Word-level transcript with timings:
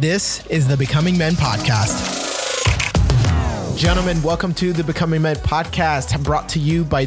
This 0.00 0.44
is 0.48 0.66
the 0.66 0.76
Becoming 0.76 1.16
Men 1.16 1.34
Podcast. 1.34 1.94
Gentlemen, 3.78 4.20
welcome 4.24 4.52
to 4.54 4.72
the 4.72 4.82
Becoming 4.82 5.22
Men 5.22 5.36
podcast 5.36 6.20
brought 6.24 6.48
to 6.48 6.58
you 6.58 6.84
by 6.84 7.04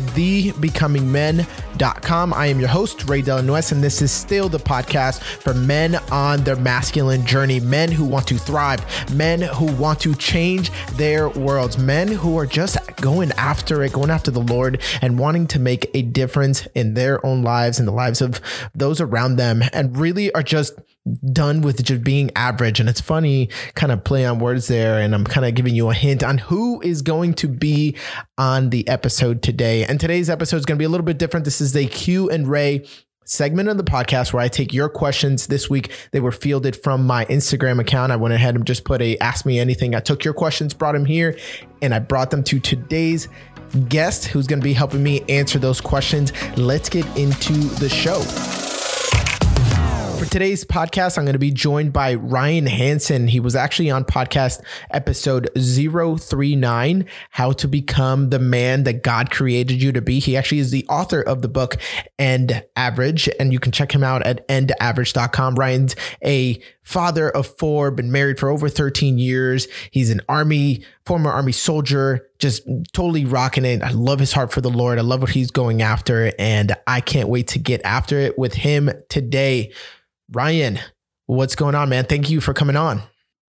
thebecomingmen.com. 1.77 2.33
I 2.33 2.47
am 2.47 2.59
your 2.59 2.69
host, 2.69 3.07
Ray 3.07 3.21
Delanuez, 3.21 3.71
and 3.71 3.83
this 3.83 4.01
is 4.01 4.11
still 4.11 4.49
the 4.49 4.59
podcast 4.59 5.21
for 5.21 5.53
men 5.53 5.95
on 6.11 6.43
their 6.43 6.55
masculine 6.55 7.25
journey, 7.25 7.59
men 7.59 7.91
who 7.91 8.05
want 8.05 8.27
to 8.27 8.37
thrive, 8.37 8.83
men 9.13 9.41
who 9.41 9.65
want 9.75 9.99
to 10.01 10.15
change 10.15 10.71
their 10.93 11.29
worlds, 11.29 11.77
men 11.77 12.07
who 12.07 12.37
are 12.37 12.45
just 12.45 12.77
going 12.97 13.31
after 13.33 13.83
it, 13.83 13.93
going 13.93 14.09
after 14.09 14.31
the 14.31 14.41
Lord, 14.41 14.81
and 15.01 15.19
wanting 15.19 15.47
to 15.47 15.59
make 15.59 15.89
a 15.93 16.01
difference 16.01 16.65
in 16.75 16.93
their 16.93 17.23
own 17.25 17.43
lives 17.43 17.79
and 17.79 17.87
the 17.87 17.93
lives 17.93 18.21
of 18.21 18.41
those 18.73 18.99
around 19.01 19.35
them, 19.37 19.63
and 19.73 19.97
really 19.97 20.33
are 20.33 20.43
just 20.43 20.73
done 21.31 21.61
with 21.61 21.83
just 21.83 22.03
being 22.03 22.31
average. 22.35 22.79
And 22.79 22.89
it's 22.89 23.01
funny, 23.01 23.49
kind 23.75 23.91
of 23.91 24.03
play 24.03 24.25
on 24.25 24.39
words 24.39 24.67
there. 24.67 24.99
And 24.99 25.15
I'm 25.15 25.23
kind 25.23 25.45
of 25.45 25.55
giving 25.55 25.75
you 25.75 25.89
a 25.89 25.93
hint 25.93 26.23
on 26.23 26.37
who 26.37 26.81
is 26.81 27.01
going 27.01 27.33
to 27.35 27.47
be 27.47 27.95
on 28.37 28.69
the 28.69 28.87
episode 28.87 29.41
today. 29.41 29.85
And 29.85 29.99
today's 29.99 30.29
episode 30.29 30.57
is 30.57 30.65
going 30.65 30.77
to 30.77 30.79
be 30.79 30.85
a 30.85 30.89
little 30.89 31.05
bit 31.05 31.17
different. 31.17 31.45
This 31.45 31.61
is 31.61 31.66
the 31.73 31.87
Q 31.87 32.29
and 32.29 32.47
Ray 32.47 32.85
segment 33.25 33.67
of 33.67 33.77
the 33.77 33.83
podcast 33.83 34.31
where 34.31 34.41
I 34.41 34.47
take 34.47 34.73
your 34.73 34.89
questions 34.89 35.47
this 35.47 35.69
week. 35.69 35.91
They 36.11 36.19
were 36.19 36.31
fielded 36.31 36.75
from 36.75 37.05
my 37.05 37.25
Instagram 37.25 37.79
account. 37.79 38.11
I 38.11 38.15
went 38.15 38.33
ahead 38.33 38.55
and 38.55 38.65
just 38.65 38.85
put 38.85 39.01
a 39.01 39.17
ask 39.17 39.45
me 39.45 39.59
anything. 39.59 39.95
I 39.95 39.99
took 39.99 40.23
your 40.23 40.33
questions, 40.33 40.73
brought 40.73 40.93
them 40.93 41.05
here, 41.05 41.37
and 41.81 41.93
I 41.93 41.99
brought 41.99 42.31
them 42.31 42.43
to 42.45 42.59
today's 42.59 43.27
guest 43.89 44.25
who's 44.25 44.47
going 44.47 44.59
to 44.59 44.63
be 44.63 44.73
helping 44.73 45.03
me 45.03 45.21
answer 45.27 45.59
those 45.59 45.81
questions. 45.81 46.31
Let's 46.57 46.89
get 46.89 47.05
into 47.17 47.53
the 47.53 47.89
show. 47.89 48.66
Today's 50.29 50.65
podcast, 50.65 51.17
I'm 51.17 51.23
going 51.23 51.33
to 51.33 51.39
be 51.39 51.51
joined 51.51 51.93
by 51.93 52.15
Ryan 52.15 52.65
Hansen. 52.65 53.29
He 53.29 53.39
was 53.39 53.55
actually 53.55 53.89
on 53.89 54.03
podcast 54.03 54.61
episode 54.91 55.49
039, 55.55 57.05
How 57.29 57.51
to 57.53 57.67
Become 57.67 58.29
the 58.29 58.37
Man 58.37 58.83
That 58.83 59.03
God 59.03 59.31
Created 59.31 59.81
You 59.81 59.93
to 59.93 60.01
Be. 60.01 60.19
He 60.19 60.35
actually 60.35 60.59
is 60.59 60.71
the 60.71 60.85
author 60.89 61.21
of 61.21 61.41
the 61.41 61.47
book 61.47 61.77
End 62.19 62.63
Average, 62.75 63.29
and 63.39 63.53
you 63.53 63.59
can 63.59 63.71
check 63.71 63.93
him 63.93 64.03
out 64.03 64.21
at 64.27 64.45
endaverage.com. 64.49 65.55
Ryan's 65.55 65.95
a 66.23 66.61
father 66.83 67.29
of 67.29 67.47
four, 67.57 67.89
been 67.91 68.11
married 68.11 68.39
for 68.39 68.49
over 68.49 68.69
13 68.69 69.17
years. 69.17 69.67
He's 69.91 70.09
an 70.09 70.21
army, 70.29 70.83
former 71.05 71.31
army 71.31 71.51
soldier, 71.51 72.29
just 72.39 72.67
totally 72.93 73.25
rocking 73.25 73.65
it. 73.65 73.81
I 73.81 73.91
love 73.91 74.19
his 74.19 74.33
heart 74.33 74.51
for 74.51 74.61
the 74.61 74.69
Lord. 74.69 74.97
I 74.97 75.01
love 75.01 75.21
what 75.21 75.31
he's 75.31 75.51
going 75.51 75.81
after, 75.81 76.31
and 76.37 76.75
I 76.85 77.01
can't 77.01 77.29
wait 77.29 77.47
to 77.49 77.59
get 77.59 77.81
after 77.83 78.17
it 78.19 78.37
with 78.37 78.53
him 78.53 78.91
today. 79.09 79.73
Ryan, 80.31 80.79
what's 81.25 81.55
going 81.55 81.75
on, 81.75 81.89
man? 81.89 82.05
Thank 82.05 82.29
you 82.29 82.41
for 82.41 82.53
coming 82.53 82.75
on. 82.75 83.01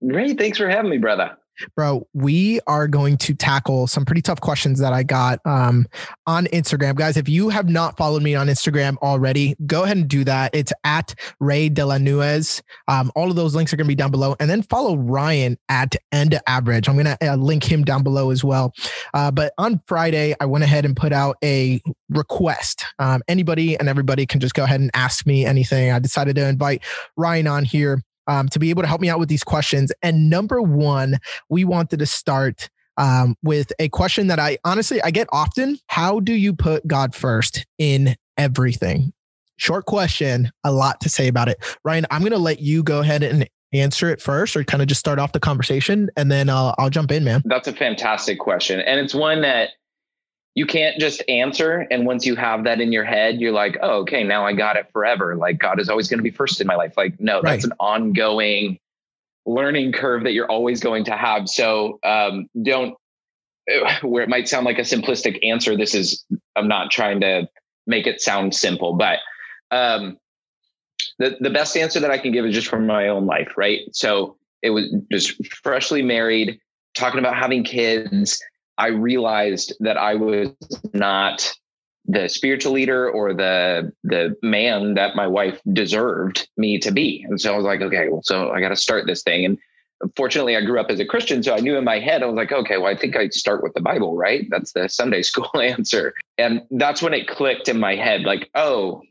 Great. 0.06 0.38
Thanks 0.38 0.58
for 0.58 0.68
having 0.68 0.90
me, 0.90 0.98
brother. 0.98 1.36
Bro, 1.76 2.06
we 2.14 2.60
are 2.66 2.88
going 2.88 3.16
to 3.18 3.34
tackle 3.34 3.86
some 3.86 4.04
pretty 4.04 4.22
tough 4.22 4.40
questions 4.40 4.78
that 4.80 4.92
I 4.92 5.02
got 5.02 5.40
um, 5.44 5.86
on 6.26 6.46
Instagram. 6.46 6.94
Guys, 6.94 7.16
if 7.16 7.28
you 7.28 7.48
have 7.48 7.68
not 7.68 7.96
followed 7.96 8.22
me 8.22 8.34
on 8.34 8.48
Instagram 8.48 8.96
already, 8.98 9.56
go 9.66 9.84
ahead 9.84 9.96
and 9.96 10.08
do 10.08 10.24
that. 10.24 10.54
It's 10.54 10.72
at 10.84 11.14
Ray 11.40 11.68
De 11.68 11.84
La 11.84 11.96
Nuez. 11.96 12.62
Um, 12.86 13.10
all 13.14 13.30
of 13.30 13.36
those 13.36 13.54
links 13.54 13.72
are 13.72 13.76
going 13.76 13.86
to 13.86 13.88
be 13.88 13.94
down 13.94 14.10
below. 14.10 14.36
And 14.40 14.48
then 14.48 14.62
follow 14.62 14.96
Ryan 14.96 15.58
at 15.68 15.96
End 16.12 16.38
Average. 16.46 16.88
I'm 16.88 16.94
going 16.96 17.16
to 17.16 17.32
uh, 17.32 17.36
link 17.36 17.64
him 17.64 17.84
down 17.84 18.02
below 18.02 18.30
as 18.30 18.44
well. 18.44 18.72
Uh, 19.14 19.30
but 19.30 19.52
on 19.58 19.80
Friday, 19.86 20.34
I 20.40 20.46
went 20.46 20.64
ahead 20.64 20.84
and 20.84 20.96
put 20.96 21.12
out 21.12 21.36
a 21.42 21.80
request. 22.10 22.84
Um, 22.98 23.22
anybody 23.28 23.78
and 23.78 23.88
everybody 23.88 24.26
can 24.26 24.40
just 24.40 24.54
go 24.54 24.64
ahead 24.64 24.80
and 24.80 24.90
ask 24.94 25.26
me 25.26 25.44
anything. 25.44 25.90
I 25.90 25.98
decided 25.98 26.36
to 26.36 26.46
invite 26.46 26.84
Ryan 27.16 27.46
on 27.46 27.64
here 27.64 28.02
um, 28.28 28.48
to 28.50 28.58
be 28.58 28.70
able 28.70 28.82
to 28.82 28.88
help 28.88 29.00
me 29.00 29.08
out 29.08 29.18
with 29.18 29.28
these 29.28 29.42
questions. 29.42 29.90
And 30.02 30.30
number 30.30 30.62
one, 30.62 31.18
we 31.48 31.64
wanted 31.64 31.98
to 31.98 32.06
start 32.06 32.68
um, 32.96 33.36
with 33.42 33.72
a 33.78 33.88
question 33.88 34.26
that 34.26 34.38
I 34.38 34.58
honestly 34.64 35.02
I 35.02 35.10
get 35.10 35.28
often. 35.32 35.78
How 35.86 36.20
do 36.20 36.32
you 36.32 36.52
put 36.52 36.86
God 36.86 37.14
first 37.14 37.66
in 37.78 38.14
everything? 38.36 39.12
Short 39.56 39.86
question, 39.86 40.50
a 40.62 40.70
lot 40.70 41.00
to 41.00 41.08
say 41.08 41.26
about 41.26 41.48
it. 41.48 41.58
Ryan, 41.84 42.06
I'm 42.10 42.20
going 42.20 42.32
to 42.32 42.38
let 42.38 42.60
you 42.60 42.82
go 42.82 43.00
ahead 43.00 43.24
and 43.24 43.48
answer 43.72 44.08
it 44.08 44.22
first 44.22 44.56
or 44.56 44.64
kind 44.64 44.82
of 44.82 44.88
just 44.88 45.00
start 45.00 45.18
off 45.18 45.32
the 45.32 45.40
conversation 45.40 46.08
and 46.16 46.30
then 46.30 46.48
I'll, 46.48 46.74
I'll 46.78 46.90
jump 46.90 47.10
in, 47.10 47.24
man. 47.24 47.42
That's 47.44 47.68
a 47.68 47.72
fantastic 47.72 48.38
question. 48.38 48.80
And 48.80 49.00
it's 49.00 49.14
one 49.14 49.42
that 49.42 49.70
you 50.58 50.66
can't 50.66 50.98
just 50.98 51.22
answer. 51.28 51.86
And 51.88 52.04
once 52.04 52.26
you 52.26 52.34
have 52.34 52.64
that 52.64 52.80
in 52.80 52.90
your 52.90 53.04
head, 53.04 53.40
you're 53.40 53.52
like, 53.52 53.78
oh, 53.80 54.00
okay, 54.00 54.24
now 54.24 54.44
I 54.44 54.54
got 54.54 54.74
it 54.74 54.90
forever. 54.92 55.36
Like 55.36 55.60
God 55.60 55.78
is 55.78 55.88
always 55.88 56.08
going 56.08 56.18
to 56.18 56.24
be 56.24 56.32
first 56.32 56.60
in 56.60 56.66
my 56.66 56.74
life. 56.74 56.94
Like, 56.96 57.20
no, 57.20 57.40
that's 57.40 57.62
an 57.62 57.74
ongoing 57.78 58.80
learning 59.46 59.92
curve 59.92 60.24
that 60.24 60.32
you're 60.32 60.50
always 60.50 60.80
going 60.80 61.04
to 61.04 61.16
have. 61.16 61.48
So 61.48 62.00
um, 62.02 62.48
don't, 62.60 62.96
where 64.02 64.24
it 64.24 64.28
might 64.28 64.48
sound 64.48 64.66
like 64.66 64.78
a 64.78 64.82
simplistic 64.82 65.38
answer, 65.46 65.76
this 65.76 65.94
is, 65.94 66.24
I'm 66.56 66.66
not 66.66 66.90
trying 66.90 67.20
to 67.20 67.48
make 67.86 68.08
it 68.08 68.20
sound 68.20 68.52
simple, 68.52 68.94
but 68.94 69.20
um, 69.70 70.18
the, 71.20 71.36
the 71.38 71.50
best 71.50 71.76
answer 71.76 72.00
that 72.00 72.10
I 72.10 72.18
can 72.18 72.32
give 72.32 72.44
is 72.44 72.52
just 72.52 72.66
from 72.66 72.84
my 72.84 73.06
own 73.06 73.26
life, 73.26 73.52
right? 73.56 73.82
So 73.92 74.36
it 74.62 74.70
was 74.70 74.92
just 75.12 75.40
freshly 75.62 76.02
married, 76.02 76.58
talking 76.96 77.20
about 77.20 77.36
having 77.36 77.62
kids 77.62 78.42
I 78.78 78.88
realized 78.88 79.74
that 79.80 79.96
I 79.96 80.14
was 80.14 80.50
not 80.94 81.52
the 82.06 82.28
spiritual 82.28 82.72
leader 82.72 83.10
or 83.10 83.34
the 83.34 83.92
the 84.02 84.34
man 84.42 84.94
that 84.94 85.14
my 85.14 85.26
wife 85.26 85.60
deserved 85.72 86.48
me 86.56 86.78
to 86.78 86.90
be. 86.90 87.24
And 87.28 87.40
so 87.40 87.52
I 87.52 87.56
was 87.56 87.66
like, 87.66 87.82
okay, 87.82 88.08
well, 88.08 88.22
so 88.22 88.50
I 88.50 88.60
got 88.60 88.70
to 88.70 88.76
start 88.76 89.06
this 89.06 89.22
thing. 89.22 89.44
And 89.44 89.58
fortunately, 90.16 90.56
I 90.56 90.62
grew 90.62 90.80
up 90.80 90.90
as 90.90 91.00
a 91.00 91.04
Christian, 91.04 91.42
so 91.42 91.54
I 91.54 91.60
knew 91.60 91.76
in 91.76 91.84
my 91.84 91.98
head 91.98 92.22
I 92.22 92.26
was 92.26 92.36
like, 92.36 92.52
okay, 92.52 92.78
well, 92.78 92.86
I 92.86 92.96
think 92.96 93.16
I 93.16 93.28
start 93.28 93.62
with 93.62 93.74
the 93.74 93.82
Bible, 93.82 94.16
right? 94.16 94.46
That's 94.48 94.72
the 94.72 94.88
Sunday 94.88 95.22
school 95.30 95.60
answer. 95.60 96.14
And 96.38 96.62
that's 96.70 97.02
when 97.02 97.12
it 97.12 97.28
clicked 97.28 97.68
in 97.68 97.78
my 97.78 97.96
head, 97.96 98.22
like, 98.22 98.48
oh, 98.54 99.02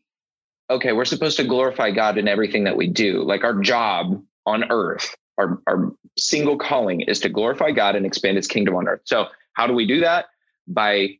okay, 0.69 0.93
we're 0.93 1.05
supposed 1.05 1.37
to 1.37 1.43
glorify 1.43 1.91
God 1.91 2.17
in 2.17 2.27
everything 2.27 2.63
that 2.63 2.77
we 2.77 2.87
do. 2.87 3.23
Like 3.23 3.43
our 3.43 3.59
job 3.59 4.23
on 4.45 4.71
earth, 4.71 5.15
our 5.37 5.61
our 5.67 5.91
single 6.17 6.57
calling 6.57 7.01
is 7.01 7.19
to 7.19 7.29
glorify 7.29 7.71
God 7.71 7.95
and 7.95 8.05
expand 8.07 8.37
His 8.37 8.47
kingdom 8.47 8.75
on 8.75 8.87
earth. 8.87 9.01
So 9.03 9.27
how 9.57 9.65
do 9.65 9.73
we 9.73 9.87
do 9.87 9.99
that? 10.01 10.27
By 10.67 11.17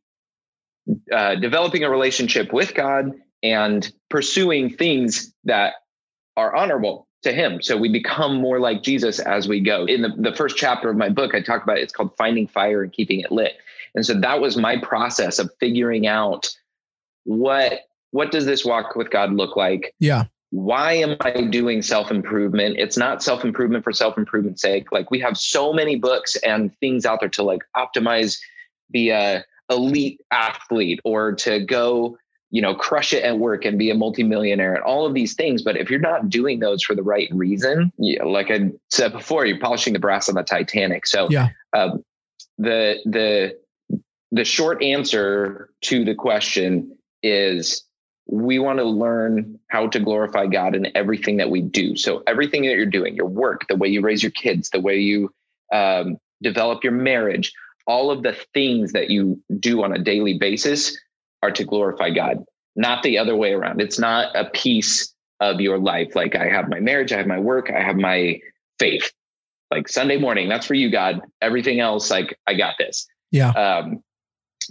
uh, 1.11 1.35
developing 1.35 1.83
a 1.83 1.89
relationship 1.89 2.53
with 2.53 2.75
God 2.75 3.13
and 3.41 3.91
pursuing 4.09 4.69
things 4.69 5.33
that 5.43 5.73
are 6.37 6.55
honorable 6.55 7.07
to 7.23 7.33
Him. 7.33 7.63
So 7.63 7.75
we 7.75 7.89
become 7.89 8.39
more 8.39 8.59
like 8.59 8.83
Jesus 8.83 9.19
as 9.19 9.47
we 9.47 9.59
go. 9.59 9.85
In 9.85 10.03
the, 10.03 10.13
the 10.15 10.35
first 10.35 10.55
chapter 10.55 10.87
of 10.89 10.97
my 10.97 11.09
book, 11.09 11.33
I 11.33 11.41
talk 11.41 11.63
about 11.63 11.79
it, 11.79 11.81
it's 11.81 11.91
called 11.91 12.15
Finding 12.15 12.47
Fire 12.47 12.83
and 12.83 12.93
Keeping 12.93 13.21
It 13.21 13.31
Lit. 13.31 13.57
And 13.95 14.05
so 14.05 14.13
that 14.13 14.39
was 14.39 14.55
my 14.55 14.77
process 14.77 15.39
of 15.39 15.49
figuring 15.59 16.05
out 16.05 16.55
what 17.23 17.81
what 18.11 18.31
does 18.31 18.45
this 18.45 18.63
walk 18.63 18.95
with 18.95 19.09
God 19.09 19.33
look 19.33 19.57
like? 19.57 19.93
Yeah 19.99 20.25
why 20.51 20.93
am 20.93 21.17
I 21.21 21.41
doing 21.41 21.81
self 21.81 22.09
improvement? 22.09 22.77
It's 22.77 22.97
not 22.97 23.21
self 23.21 23.43
improvement 23.43 23.83
for 23.83 23.91
self 23.91 24.17
improvement's 24.17 24.61
sake. 24.61 24.91
Like 24.91 25.11
we 25.11 25.19
have 25.19 25.37
so 25.37 25.73
many 25.73 25.95
books 25.97 26.35
and 26.37 26.75
things 26.79 27.05
out 27.05 27.19
there 27.19 27.29
to 27.29 27.43
like 27.43 27.63
optimize, 27.75 28.39
be 28.91 29.09
a 29.09 29.43
elite 29.69 30.21
athlete 30.31 31.01
or 31.03 31.33
to 31.33 31.59
go, 31.59 32.17
you 32.51 32.61
know, 32.61 32.73
crush 32.73 33.11
it 33.11 33.23
at 33.23 33.39
work 33.39 33.65
and 33.65 33.77
be 33.77 33.89
a 33.89 33.95
multimillionaire 33.95 34.73
and 34.73 34.83
all 34.83 35.05
of 35.05 35.13
these 35.13 35.33
things. 35.33 35.61
But 35.61 35.75
if 35.75 35.89
you're 35.89 35.99
not 35.99 36.29
doing 36.29 36.59
those 36.59 36.81
for 36.81 36.95
the 36.95 37.03
right 37.03 37.27
reason, 37.33 37.91
yeah, 37.97 38.23
like 38.23 38.49
I 38.49 38.71
said 38.89 39.11
before, 39.11 39.45
you're 39.45 39.59
polishing 39.59 39.91
the 39.91 39.99
brass 39.99 40.29
on 40.29 40.35
the 40.35 40.43
Titanic. 40.43 41.05
So 41.07 41.27
yeah, 41.29 41.49
um, 41.75 42.03
the 42.57 42.99
the 43.05 43.57
the 44.31 44.45
short 44.45 44.81
answer 44.81 45.71
to 45.81 46.05
the 46.05 46.15
question 46.15 46.97
is 47.21 47.83
we 48.27 48.59
want 48.59 48.79
to 48.79 48.85
learn 48.85 49.59
how 49.69 49.87
to 49.87 49.99
glorify 49.99 50.47
God 50.47 50.75
in 50.75 50.95
everything 50.95 51.37
that 51.37 51.49
we 51.49 51.61
do. 51.61 51.95
So 51.95 52.23
everything 52.27 52.63
that 52.63 52.75
you're 52.75 52.85
doing, 52.85 53.15
your 53.15 53.27
work, 53.27 53.65
the 53.67 53.75
way 53.75 53.87
you 53.87 54.01
raise 54.01 54.21
your 54.21 54.31
kids, 54.31 54.69
the 54.69 54.81
way 54.81 54.97
you 54.97 55.33
um, 55.73 56.17
develop 56.41 56.83
your 56.83 56.93
marriage, 56.93 57.53
all 57.85 58.11
of 58.11 58.23
the 58.23 58.37
things 58.53 58.91
that 58.91 59.09
you 59.09 59.41
do 59.59 59.83
on 59.83 59.93
a 59.93 59.99
daily 59.99 60.37
basis 60.37 60.97
are 61.41 61.51
to 61.51 61.63
glorify 61.63 62.09
God, 62.09 62.43
not 62.75 63.01
the 63.01 63.17
other 63.17 63.35
way 63.35 63.53
around. 63.53 63.79
It's 63.79 63.99
not 63.99 64.35
a 64.35 64.49
piece 64.49 65.13
of 65.39 65.61
your 65.61 65.77
life. 65.77 66.15
Like 66.15 66.35
I 66.35 66.47
have 66.49 66.67
my 66.67 66.81
marriage, 66.81 67.13
I 67.13 67.17
have 67.17 67.27
my 67.27 67.39
work, 67.39 67.71
I 67.71 67.81
have 67.81 67.95
my 67.95 68.39
faith. 68.77 69.11
Like 69.71 69.87
Sunday 69.87 70.17
morning, 70.17 70.49
that's 70.49 70.65
for 70.65 70.73
you, 70.73 70.89
God. 70.89 71.21
Everything 71.41 71.79
else, 71.79 72.09
like 72.09 72.37
I 72.47 72.55
got 72.55 72.75
this. 72.77 73.05
Yeah. 73.31 73.49
Um, 73.51 74.03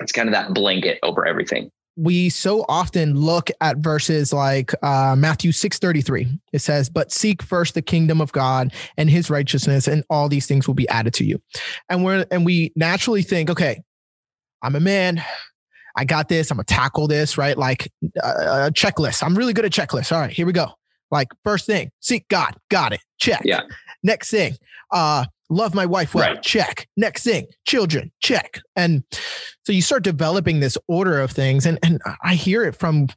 it's 0.01 0.13
kind 0.13 0.29
of 0.29 0.35
that 0.35 0.53
blanket 0.53 0.99
over 1.03 1.27
everything 1.27 1.71
we 1.97 2.29
so 2.29 2.65
often 2.69 3.15
look 3.15 3.51
at 3.61 3.79
verses 3.79 4.33
like 4.33 4.73
uh, 4.83 5.17
Matthew 5.17 5.51
6:33. 5.51 6.39
It 6.53 6.61
says, 6.61 6.91
"But 6.91 7.11
seek 7.11 7.43
first 7.43 7.75
the 7.75 7.83
kingdom 7.83 8.21
of 8.21 8.33
God 8.33 8.73
and 8.97 9.09
his 9.09 9.31
righteousness 9.31 9.89
and 9.89 10.05
all 10.11 10.29
these 10.29 10.47
things 10.47 10.67
will 10.67 10.75
be 10.75 10.89
added 10.89 11.15
to 11.15 11.25
you." 11.25 11.41
And 11.89 12.05
we're 12.05 12.27
and 12.31 12.45
we 12.45 12.73
naturally 12.77 13.23
think, 13.23 13.49
"Okay, 13.49 13.83
I'm 14.63 14.77
a 14.77 14.81
man. 14.81 15.23
I 15.97 16.05
got 16.05 16.29
this. 16.29 16.51
I'm 16.51 16.59
gonna 16.59 16.65
tackle 16.65 17.09
this, 17.09 17.39
right? 17.39 17.57
Like 17.57 17.91
uh, 18.23 18.67
a 18.69 18.71
checklist. 18.71 19.23
I'm 19.23 19.35
really 19.37 19.55
good 19.55 19.65
at 19.65 19.73
checklists. 19.73 20.13
All 20.13 20.21
right, 20.21 20.31
here 20.31 20.47
we 20.47 20.53
go. 20.53 20.69
Like 21.11 21.29
first 21.45 21.67
thing, 21.67 21.91
seek 22.01 22.29
God, 22.29 22.57
got 22.69 22.93
it, 22.93 23.01
check. 23.19 23.43
Yeah. 23.45 23.63
Next 24.03 24.31
thing, 24.31 24.55
uh, 24.93 25.25
love 25.49 25.75
my 25.75 25.87
wife 25.87 26.15
well, 26.15 26.33
Right. 26.35 26.43
check. 26.43 26.89
Next 26.97 27.23
thing, 27.25 27.47
children, 27.67 28.11
check. 28.23 28.61
And 28.75 29.03
so 29.65 29.73
you 29.73 29.83
start 29.83 30.03
developing 30.03 30.61
this 30.61 30.77
order 30.89 31.21
of 31.21 31.31
things, 31.31 31.67
and 31.67 31.79
and 31.83 32.01
I 32.25 32.35
hear 32.35 32.65
it 32.65 32.75
from 32.77 33.09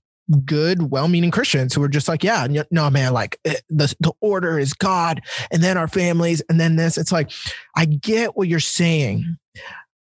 good, 0.46 0.92
well-meaning 0.92 1.32
Christians 1.32 1.74
who 1.74 1.82
are 1.82 1.88
just 1.90 2.08
like, 2.08 2.24
yeah, 2.24 2.46
no, 2.70 2.90
man, 2.92 3.14
like 3.14 3.40
eh, 3.46 3.56
the 3.70 3.94
the 4.00 4.14
order 4.22 4.60
is 4.60 4.74
God, 4.74 5.22
and 5.52 5.64
then 5.64 5.78
our 5.78 5.88
families, 5.88 6.42
and 6.50 6.60
then 6.60 6.76
this. 6.76 6.98
It's 6.98 7.12
like, 7.12 7.32
I 7.76 7.86
get 7.86 8.38
what 8.38 8.48
you're 8.48 8.60
saying, 8.60 9.38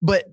but 0.01 0.25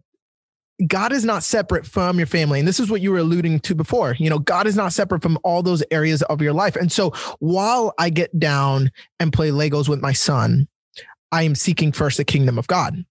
God 0.86 1.12
is 1.12 1.24
not 1.24 1.42
separate 1.42 1.86
from 1.86 2.18
your 2.18 2.26
family. 2.26 2.58
And 2.58 2.68
this 2.68 2.78
is 2.78 2.90
what 2.90 3.00
you 3.00 3.10
were 3.10 3.16
alluding 3.16 3.60
to 3.60 3.74
before. 3.74 4.14
You 4.18 4.28
know, 4.28 4.38
God 4.38 4.66
is 4.66 4.76
not 4.76 4.92
separate 4.92 5.22
from 5.22 5.38
all 5.42 5.62
those 5.62 5.82
areas 5.90 6.20
of 6.24 6.42
your 6.42 6.52
life. 6.52 6.76
And 6.76 6.92
so 6.92 7.12
while 7.38 7.94
I 7.98 8.10
get 8.10 8.38
down 8.38 8.90
and 9.18 9.32
play 9.32 9.48
Legos 9.48 9.88
with 9.88 10.02
my 10.02 10.12
son, 10.12 10.68
I 11.32 11.42
am 11.42 11.54
seeking 11.54 11.92
first 11.92 12.16
the 12.16 12.24
kingdom 12.24 12.58
of 12.58 12.66
God. 12.66 13.04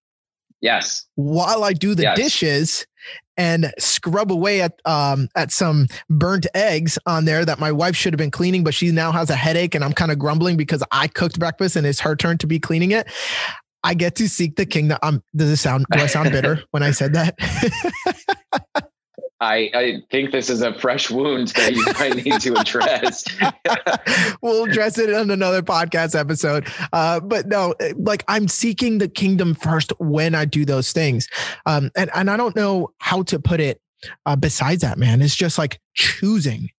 Yes. 0.61 1.05
While 1.15 1.63
I 1.63 1.73
do 1.73 1.95
the 1.95 2.03
Yes. 2.03 2.17
dishes 2.17 2.87
and 3.37 3.71
scrub 3.77 4.31
away 4.31 4.61
at 4.61 4.79
um 4.85 5.27
at 5.35 5.51
some 5.51 5.87
burnt 6.09 6.47
eggs 6.55 6.97
on 7.05 7.25
there 7.25 7.45
that 7.45 7.59
my 7.59 7.71
wife 7.71 7.95
should 7.95 8.13
have 8.13 8.17
been 8.17 8.31
cleaning, 8.31 8.63
but 8.63 8.73
she 8.73 8.91
now 8.91 9.11
has 9.11 9.29
a 9.29 9.35
headache 9.35 9.75
and 9.75 9.83
I'm 9.83 9.93
kind 9.93 10.11
of 10.11 10.17
grumbling 10.17 10.57
because 10.57 10.83
I 10.91 11.07
cooked 11.07 11.37
breakfast 11.39 11.75
and 11.75 11.85
it's 11.85 11.99
her 11.99 12.15
turn 12.15 12.37
to 12.39 12.47
be 12.47 12.59
cleaning 12.59 12.91
it. 12.91 13.07
I 13.83 13.93
get 13.93 14.15
to 14.15 14.27
seek 14.27 14.55
the 14.55 14.65
kingdom. 14.65 14.97
Um, 15.03 15.21
does 15.35 15.49
it 15.49 15.57
sound 15.57 15.85
do 15.91 15.99
I 15.99 16.07
sound 16.07 16.31
bitter 16.31 16.63
when 16.71 16.81
I 16.81 16.91
said 16.91 17.13
that? 17.13 17.35
I, 19.41 19.69
I 19.73 20.03
think 20.09 20.31
this 20.31 20.49
is 20.49 20.61
a 20.61 20.73
fresh 20.79 21.11
wound 21.11 21.49
that 21.49 21.73
you 21.73 21.83
might 21.99 22.23
need 22.23 22.39
to 22.41 22.57
address. 22.57 23.25
we'll 24.41 24.63
address 24.63 24.97
it 24.97 25.13
on 25.13 25.29
another 25.29 25.61
podcast 25.61 26.17
episode. 26.17 26.67
Uh, 26.93 27.19
but 27.19 27.47
no, 27.47 27.75
like 27.97 28.23
I'm 28.27 28.47
seeking 28.47 28.97
the 28.97 29.09
kingdom 29.09 29.53
first 29.53 29.91
when 29.99 30.35
I 30.35 30.45
do 30.45 30.63
those 30.63 30.93
things. 30.93 31.27
Um, 31.65 31.91
and, 31.97 32.09
and 32.15 32.31
I 32.31 32.37
don't 32.37 32.55
know 32.55 32.91
how 32.99 33.23
to 33.23 33.39
put 33.39 33.59
it 33.59 33.81
uh, 34.25 34.37
besides 34.37 34.81
that, 34.81 34.97
man. 34.97 35.21
It's 35.21 35.35
just 35.35 35.57
like 35.57 35.81
choosing, 35.93 36.69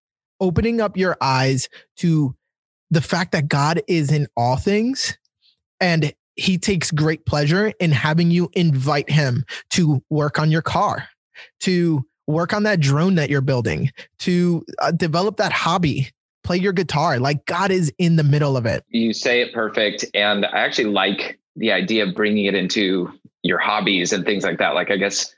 opening 0.40 0.80
up 0.80 0.96
your 0.96 1.16
eyes 1.20 1.68
to 1.98 2.34
the 2.90 3.02
fact 3.02 3.32
that 3.32 3.48
God 3.48 3.82
is 3.86 4.10
in 4.10 4.28
all 4.36 4.56
things 4.56 5.18
and 5.80 6.12
he 6.36 6.58
takes 6.58 6.90
great 6.90 7.26
pleasure 7.26 7.72
in 7.80 7.92
having 7.92 8.30
you 8.30 8.50
invite 8.54 9.10
him 9.10 9.44
to 9.70 10.02
work 10.10 10.38
on 10.38 10.50
your 10.50 10.62
car, 10.62 11.08
to 11.60 12.04
work 12.26 12.52
on 12.52 12.64
that 12.64 12.80
drone 12.80 13.14
that 13.16 13.30
you're 13.30 13.40
building, 13.40 13.90
to 14.20 14.64
uh, 14.80 14.90
develop 14.90 15.36
that 15.36 15.52
hobby, 15.52 16.10
play 16.44 16.56
your 16.56 16.72
guitar. 16.72 17.18
Like 17.18 17.44
God 17.46 17.70
is 17.70 17.92
in 17.98 18.16
the 18.16 18.24
middle 18.24 18.56
of 18.56 18.66
it. 18.66 18.84
you 18.88 19.12
say 19.12 19.40
it 19.40 19.52
perfect. 19.52 20.04
And 20.14 20.46
I 20.46 20.60
actually 20.60 20.90
like 20.90 21.38
the 21.56 21.72
idea 21.72 22.06
of 22.06 22.14
bringing 22.14 22.46
it 22.46 22.54
into 22.54 23.12
your 23.42 23.58
hobbies 23.58 24.12
and 24.12 24.24
things 24.24 24.44
like 24.44 24.58
that. 24.58 24.74
Like, 24.74 24.90
I 24.90 24.96
guess 24.96 25.34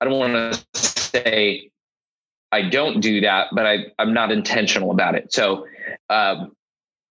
I 0.00 0.04
don't 0.04 0.18
want 0.18 0.54
to 0.54 0.78
say 0.78 1.70
I 2.50 2.62
don't 2.62 3.00
do 3.00 3.20
that, 3.22 3.48
but 3.52 3.66
I, 3.66 3.86
I'm 3.98 4.12
not 4.12 4.32
intentional 4.32 4.90
about 4.90 5.14
it. 5.14 5.32
So, 5.32 5.66
um, 6.10 6.54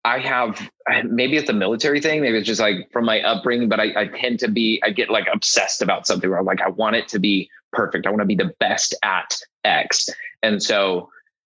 I 0.06 0.20
have 0.20 0.70
maybe 1.06 1.38
it's 1.38 1.50
a 1.50 1.54
military 1.54 2.02
thing. 2.02 2.22
Maybe 2.22 2.38
it's 2.38 2.46
just 2.46 2.60
like 2.60 2.92
from 2.92 3.06
my 3.06 3.22
upbringing, 3.22 3.70
but 3.70 3.80
I, 3.80 3.94
I 3.96 4.08
tend 4.08 4.40
to 4.40 4.50
be, 4.50 4.82
I 4.84 4.90
get 4.90 5.10
like 5.10 5.28
obsessed 5.34 5.82
about 5.82 6.06
something 6.06 6.30
where 6.30 6.40
I'm 6.40 6.46
like, 6.46 6.62
I 6.62 6.70
want 6.70 6.98
it 6.98 7.08
to 7.10 7.20
be 7.20 7.50
perfect. 7.74 8.08
I 8.08 8.10
want 8.10 8.22
to 8.22 8.26
be 8.26 8.36
the 8.36 8.54
best 8.60 8.96
at 9.04 9.36
X. 9.64 10.10
And 10.42 10.62
so, 10.62 11.10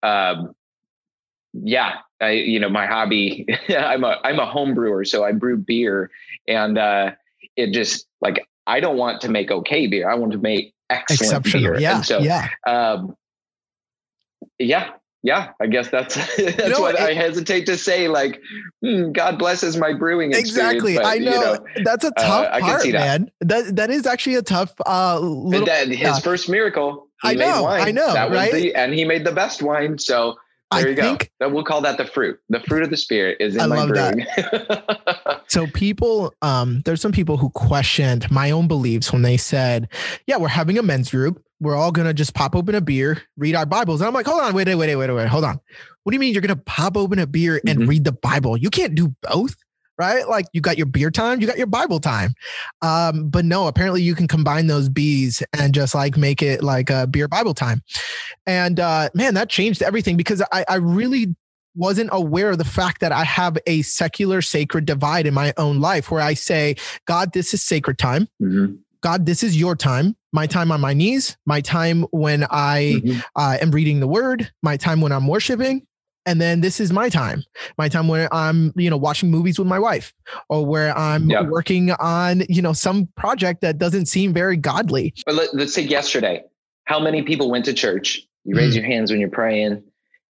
um, 0.03 0.55
yeah, 1.53 1.97
I, 2.21 2.31
you 2.31 2.59
know, 2.59 2.69
my 2.69 2.87
hobby, 2.87 3.47
I'm 3.69 4.05
a, 4.05 4.19
I'm 4.25 4.39
a 4.39 4.47
home 4.47 4.75
brewer. 4.75 5.05
So 5.05 5.25
I 5.25 5.33
brew 5.33 5.57
beer 5.57 6.11
and, 6.49 6.79
uh, 6.79 7.13
it 7.57 7.73
just 7.73 8.07
like, 8.21 8.47
I 8.67 8.81
don't 8.81 8.97
want 8.97 9.21
to 9.23 9.29
make 9.29 9.51
okay 9.51 9.87
beer. 9.87 10.09
I 10.09 10.15
want 10.15 10.33
to 10.33 10.39
make 10.39 10.75
excellent 10.91 11.45
beer. 11.45 11.79
Yeah. 11.79 11.97
And 11.97 12.07
so, 12.07 12.21
yeah. 12.21 12.49
um, 12.67 13.17
yeah, 14.59 14.91
yeah, 15.25 15.53
I 15.59 15.67
guess 15.67 15.89
that's 15.89 16.15
that's 16.37 16.69
know, 16.69 16.83
what 16.83 16.97
it- 16.97 17.01
I 17.01 17.15
hesitate 17.15 17.65
to 17.67 17.79
say. 17.79 18.09
Like, 18.09 18.41
hmm, 18.83 19.11
God 19.11 19.39
blesses 19.39 19.77
my 19.79 19.95
brewing. 19.95 20.33
Exactly. 20.33 20.97
but, 20.97 21.07
I 21.07 21.15
you 21.15 21.31
know, 21.31 21.59
that's 21.83 22.05
a 22.05 22.13
tough 22.13 22.49
I 22.53 22.61
can 22.61 22.69
part, 22.69 22.83
see 22.83 22.93
that. 22.93 22.99
man. 23.21 23.31
That 23.41 23.77
that 23.77 23.91
is 23.91 24.07
actually 24.07 24.37
a 24.37 24.43
tough 24.43 24.75
uh 24.85 25.19
and 25.23 25.45
little 25.45 25.67
that, 25.67 25.89
his 25.89 25.99
yeah. 25.99 26.19
first 26.19 26.49
miracle. 26.51 27.09
He 27.23 27.31
I 27.31 27.35
made 27.37 27.51
know, 27.51 27.63
wine. 27.63 27.89
I 27.89 27.91
know, 27.91 28.13
that 28.13 28.29
was 28.29 28.37
right? 28.37 28.53
the, 28.53 28.75
and 28.75 28.93
he 28.93 29.07
made 29.07 29.25
the 29.25 29.33
best 29.33 29.63
wine. 29.63 29.99
So 29.99 30.37
there 30.73 30.87
I 30.87 30.91
you 30.91 31.19
go. 31.41 31.49
we'll 31.49 31.65
call 31.65 31.81
that 31.81 31.97
the 31.97 32.05
fruit. 32.05 32.39
The 32.51 32.61
fruit 32.61 32.83
of 32.83 32.91
the 32.91 32.97
spirit 32.99 33.39
is 33.41 33.55
in 33.55 33.63
I 33.63 33.67
my 33.67 33.77
love 33.77 33.95
that. 33.95 34.15
brewing. 34.15 35.39
So 35.49 35.67
people, 35.69 36.35
um, 36.43 36.83
there's 36.85 37.01
some 37.01 37.13
people 37.13 37.37
who 37.37 37.51
questioned 37.51 38.29
my 38.31 38.51
own 38.51 38.67
beliefs 38.67 39.13
when 39.13 39.23
they 39.23 39.37
said, 39.37 39.89
"Yeah, 40.27 40.37
we're 40.39 40.49
having 40.49 40.79
a 40.79 40.83
men's 40.83 41.11
group. 41.11 41.45
We're 41.65 41.75
all 41.77 41.91
gonna 41.91 42.15
just 42.15 42.35
pop 42.35 42.55
open 42.55 42.75
a 42.77 42.81
beer, 42.81 43.23
read 43.37 43.57
our 43.57 43.67
Bibles." 43.67 44.01
And 44.01 44.09
I'm 44.09 44.15
like, 44.15 44.27
"Hold 44.27 44.43
on, 44.43 44.55
wait, 44.55 44.69
wait, 44.69 44.77
wait, 44.77 44.95
wait, 44.95 45.11
wait, 45.11 45.29
hold 45.29 45.45
on. 45.45 45.59
What 46.05 46.11
do 46.13 46.15
you 46.15 46.21
mean 46.21 46.33
you're 46.33 46.43
gonna 46.43 46.55
pop 46.55 46.97
open 46.97 47.19
a 47.19 47.27
beer 47.27 47.61
and 47.67 47.81
Mhm. 47.81 47.89
read 47.89 48.05
the 48.05 48.13
Bible? 48.13 48.57
You 48.57 48.71
can't 48.71 48.95
do 48.95 49.15
both." 49.23 49.57
Right? 49.97 50.29
Like 50.29 50.47
you 50.53 50.61
got 50.61 50.77
your 50.77 50.87
beer 50.87 51.13
time, 51.13 51.41
you 51.41 51.47
got 51.47 51.57
your 51.57 51.69
Bible 51.69 52.01
time. 52.01 52.35
Um, 52.83 53.29
but 53.29 53.45
no, 53.45 53.69
apparently 53.69 54.03
you 54.03 54.17
can 54.17 54.27
combine 54.27 54.67
those 54.67 54.89
B's 54.89 55.41
and 55.53 55.73
just 55.73 55.95
like 55.95 56.17
make 56.17 56.43
it 56.43 56.65
like 56.65 56.91
a 56.91 57.07
beer 57.07 57.29
Bible 57.29 57.55
time. 57.55 57.81
And 58.45 58.81
uh, 58.81 59.11
man, 59.15 59.35
that 59.35 59.49
changed 59.51 59.83
everything 59.83 60.17
because 60.17 60.43
I, 60.51 60.65
I 60.69 60.75
really 60.77 61.37
wasn't 61.77 62.11
aware 62.13 62.51
of 62.51 62.59
the 62.59 62.65
fact 62.65 63.01
that 63.03 63.13
I 63.13 63.23
have 63.23 63.57
a 63.69 63.83
secular 63.83 64.43
sacred 64.43 64.85
divide 64.85 65.27
in 65.29 65.35
my 65.35 65.53
own 65.59 65.79
life 65.81 66.11
where 66.11 66.21
I 66.21 66.35
say, 66.35 66.75
God, 67.07 67.33
this 67.33 67.55
is 67.55 67.63
sacred 67.63 67.97
time. 67.97 68.27
Mhm, 68.43 68.79
God, 69.05 69.27
this 69.27 69.43
is 69.43 69.55
your 69.55 69.77
time. 69.77 70.17
My 70.33 70.47
time 70.47 70.73
on 70.73 70.81
my 70.81 70.95
knees, 70.95 71.37
my 71.45 71.61
time 71.61 72.07
when 72.11 72.45
I 72.51 73.03
mhm. 73.05 73.23
uh, 73.37 73.59
am 73.61 73.71
reading 73.71 74.01
the 74.01 74.09
word, 74.09 74.51
my 74.63 74.79
time 74.79 75.03
when 75.03 75.13
I'm 75.13 75.27
worshiping. 75.29 75.87
And 76.25 76.41
then 76.41 76.63
this 76.63 76.81
is 76.81 76.91
my 76.91 77.11
time, 77.11 77.43
my 77.77 77.91
time 77.91 78.09
where 78.09 78.33
I'm, 78.33 78.73
you 78.77 78.89
know, 78.89 78.97
watching 78.97 79.31
movies 79.31 79.59
with 79.59 79.69
my 79.69 79.79
wife 79.79 80.15
or 80.49 80.65
where 80.65 80.97
I'm 80.97 81.29
Yeah. 81.29 81.43
working 81.43 81.91
on, 81.93 82.45
you 82.49 82.63
know, 82.63 82.73
some 82.73 83.07
project 83.15 83.61
that 83.61 83.77
doesn't 83.77 84.07
seem 84.07 84.33
very 84.33 84.57
godly. 84.57 85.13
But 85.27 85.35
let, 85.35 85.55
let's 85.55 85.75
say 85.75 85.83
yesterday. 85.83 86.43
How 86.87 86.99
many 86.99 87.21
people 87.21 87.51
went 87.51 87.67
to 87.67 87.75
church? 87.75 88.23
You 88.47 88.57
raise 88.57 88.73
Mm. 88.73 88.77
your 88.77 88.87
hands 88.87 89.11
when 89.11 89.21
you're 89.21 89.29
praying. 89.29 89.83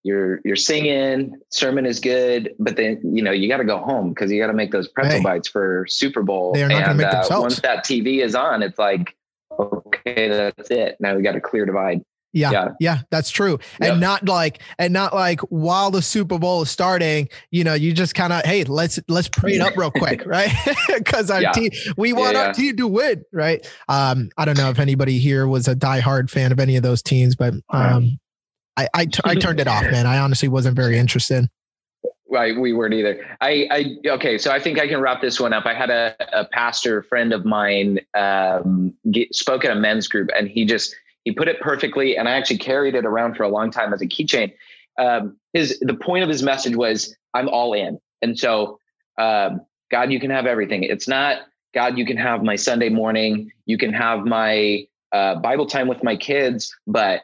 You're 0.04 0.42
you're 0.44 0.56
singing. 0.58 1.34
Sermon 1.50 1.86
is 1.86 2.00
good, 2.00 2.54
but 2.60 2.76
then 2.76 3.00
you 3.04 3.22
know 3.24 3.32
you 3.32 3.48
got 3.48 3.58
to 3.58 3.64
go 3.66 3.78
home 3.78 4.10
because 4.10 4.32
you 4.32 4.40
got 4.42 4.48
to 4.48 4.54
make 4.54 4.72
those 4.72 4.88
pretzel 4.90 5.18
Hey. 5.18 5.24
bites 5.24 5.48
for 5.48 5.86
Super 5.88 6.22
Bowl. 6.24 6.54
They 6.54 6.64
are 6.64 6.68
not 6.70 6.80
gonna 6.82 6.90
and 6.90 6.98
make 6.98 7.08
uh, 7.08 7.12
themselves. 7.22 7.42
once 7.42 7.60
that 7.62 7.86
TV 7.86 8.22
is 8.24 8.36
on, 8.36 8.62
it's 8.64 8.78
like, 8.78 9.16
okay, 9.58 10.28
that's 10.28 10.70
it. 10.72 10.98
Now 11.00 11.16
we 11.16 11.22
got 11.22 11.36
a 11.36 11.42
clear 11.42 11.66
divide. 11.66 12.02
Yeah, 12.36 12.52
yeah, 12.52 12.68
Yeah. 12.80 12.98
that's 13.12 13.30
true. 13.30 13.60
Yep. 13.80 13.92
And 13.92 14.02
not 14.02 14.28
like, 14.28 14.60
and 14.80 14.92
not 14.92 15.14
like 15.14 15.40
while 15.42 15.92
the 15.92 16.02
Super 16.02 16.40
Bowl 16.40 16.64
is 16.64 16.72
starting, 16.72 17.30
you 17.52 17.64
know, 17.64 17.76
you 17.76 17.94
just 17.94 18.16
kind 18.16 18.34
of, 18.34 18.44
hey, 18.44 18.64
let's 18.64 19.00
let's 19.08 19.28
pray 19.30 19.54
it 19.54 19.62
up 19.62 19.78
real 19.78 19.92
quick, 19.92 20.24
right? 20.26 20.52
Because 20.98 21.30
our 21.30 21.44
Yeah. 21.44 21.52
team, 21.52 21.70
we 21.96 22.12
want 22.12 22.34
Yeah, 22.36 22.48
our 22.48 22.54
team 22.54 22.76
to 22.78 22.88
win, 22.88 23.24
right? 23.32 23.64
Um, 23.88 24.30
I 24.36 24.46
don't 24.46 24.58
know 24.58 24.72
if 24.72 24.80
anybody 24.80 25.20
here 25.20 25.48
was 25.48 25.68
a 25.68 25.76
diehard 25.76 26.32
fan 26.32 26.52
of 26.52 26.60
any 26.60 26.76
of 26.76 26.82
those 26.82 27.04
teams, 27.04 27.36
but 27.36 27.54
um, 27.70 28.20
I 28.78 28.90
I, 28.94 29.06
t- 29.06 29.22
I 29.24 29.36
turned 29.36 29.60
it 29.60 29.68
off, 29.68 29.84
man. 29.84 30.06
I 30.06 30.20
honestly 30.20 30.48
wasn't 30.48 30.76
very 30.76 30.98
interested. 30.98 31.50
Right, 32.30 32.60
we 32.60 32.74
weren't 32.74 32.96
either. 32.96 33.24
I, 33.42 33.68
I, 33.70 34.10
okay, 34.14 34.40
so 34.40 34.52
I 34.52 34.60
think 34.60 34.80
I 34.80 34.88
can 34.88 35.00
wrap 35.00 35.22
this 35.22 35.40
one 35.40 35.54
up. 35.54 35.68
I 35.68 35.76
had 35.76 35.92
a, 35.92 36.16
a 36.32 36.46
pastor 36.46 37.04
friend 37.04 37.32
of 37.32 37.46
mine 37.46 38.00
um, 38.16 38.92
get, 39.12 39.36
spoke 39.36 39.64
at 39.64 39.70
a 39.70 39.80
men's 39.80 40.08
group, 40.08 40.30
and 40.36 40.48
he 40.48 40.66
just 40.66 40.96
he 41.26 41.32
put 41.32 41.48
it 41.48 41.62
perfectly, 41.62 42.18
and 42.18 42.28
I 42.28 42.32
actually 42.32 42.58
carried 42.58 42.96
it 42.96 43.06
around 43.06 43.36
for 43.36 43.44
a 43.44 43.50
long 43.50 43.70
time 43.70 43.94
as 43.94 44.02
a 44.02 44.08
keychain. 44.08 44.52
Um, 44.98 45.38
his 45.54 45.80
the 45.82 45.94
point 45.94 46.24
of 46.24 46.30
his 46.30 46.42
message 46.42 46.76
was, 46.76 47.16
"I'm 47.36 47.48
all 47.50 47.74
in," 47.74 48.00
and 48.24 48.38
so 48.40 48.80
um, 49.20 49.62
God, 49.92 50.12
you 50.12 50.20
can 50.20 50.32
have 50.32 50.48
everything. 50.48 50.82
It's 50.82 51.08
not 51.08 51.42
God, 51.74 51.98
you 51.98 52.06
can 52.06 52.18
have 52.18 52.44
my 52.44 52.56
Sunday 52.56 52.90
morning, 52.90 53.52
you 53.66 53.78
can 53.78 53.94
have 53.94 54.26
my 54.26 54.88
uh, 55.12 55.36
Bible 55.36 55.66
time 55.66 55.88
with 55.88 56.04
my 56.04 56.16
kids, 56.16 56.76
but 56.88 57.22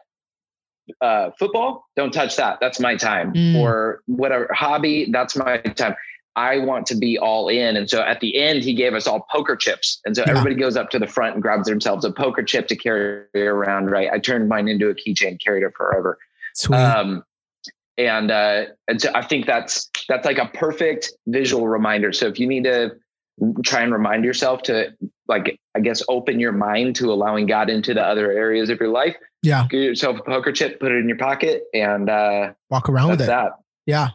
uh, 1.01 1.31
football, 1.38 1.86
don't 1.96 2.12
touch 2.12 2.36
that. 2.38 2.60
That's 2.60 2.79
my 2.79 2.96
time. 2.96 3.34
Mm. 3.34 3.55
Or 3.55 4.01
whatever 4.05 4.50
hobby, 4.53 5.10
that's 5.12 5.36
my 5.36 5.58
time. 5.58 5.96
I 6.36 6.60
want 6.60 6.86
to 6.88 6.96
be 6.96 7.17
all 7.17 7.50
in. 7.50 7.75
And 7.75 7.89
so 7.89 8.01
at 8.01 8.22
the 8.22 8.39
end, 8.39 8.63
he 8.63 8.74
gave 8.74 8.93
us 8.93 9.08
all 9.08 9.25
poker 9.31 9.55
chips. 9.55 10.00
And 10.05 10.15
so 10.15 10.24
Yeah. 10.24 10.31
everybody 10.31 10.55
goes 10.55 10.77
up 10.77 10.89
to 10.91 11.00
the 11.00 11.08
front 11.08 11.34
and 11.34 11.41
grabs 11.41 11.67
themselves 11.67 12.05
a 12.05 12.12
poker 12.12 12.43
chip 12.43 12.67
to 12.67 12.75
carry 12.75 13.25
around. 13.36 13.88
Right. 13.91 14.10
I 14.12 14.19
turned 14.19 14.48
mine 14.48 14.67
into 14.67 14.89
a 14.89 14.96
keychain, 14.96 15.43
carried 15.43 15.63
it 15.63 15.74
forever. 15.75 16.17
Sweet. 16.53 16.77
Um, 16.77 17.24
and 17.98 18.31
uh, 18.31 18.65
and 18.88 19.01
so 19.01 19.12
I 19.13 19.22
think 19.24 19.46
that's 19.46 19.89
that's 20.08 20.25
like 20.25 20.38
a 20.38 20.46
perfect 20.53 21.12
visual 21.27 21.67
reminder. 21.67 22.13
So 22.13 22.27
if 22.27 22.39
you 22.39 22.48
need 22.48 22.63
to 22.63 22.96
try 23.63 23.81
and 23.81 23.91
remind 23.91 24.24
yourself 24.24 24.62
to 24.63 24.93
like, 25.27 25.60
I 25.75 25.79
guess, 25.81 26.01
open 26.08 26.39
your 26.39 26.51
mind 26.51 26.96
to 26.98 27.12
allowing 27.12 27.46
God 27.46 27.69
into 27.69 27.93
the 27.93 28.01
other 28.01 28.31
areas 28.31 28.69
of 28.69 28.79
your 28.79 28.89
life, 28.89 29.15
yeah, 29.41 29.67
get 29.69 29.77
yourself 29.79 30.19
a 30.19 30.24
poker 30.24 30.51
chip, 30.51 30.79
put 30.79 30.91
it 30.91 30.98
in 30.98 31.08
your 31.08 31.17
pocket, 31.17 31.63
and 31.74 32.10
uh, 32.10 32.53
walk 32.69 32.89
around 32.89 33.10
with 33.10 33.22
it. 33.22 33.27
that. 33.27 33.53
Yeah. 33.86 34.10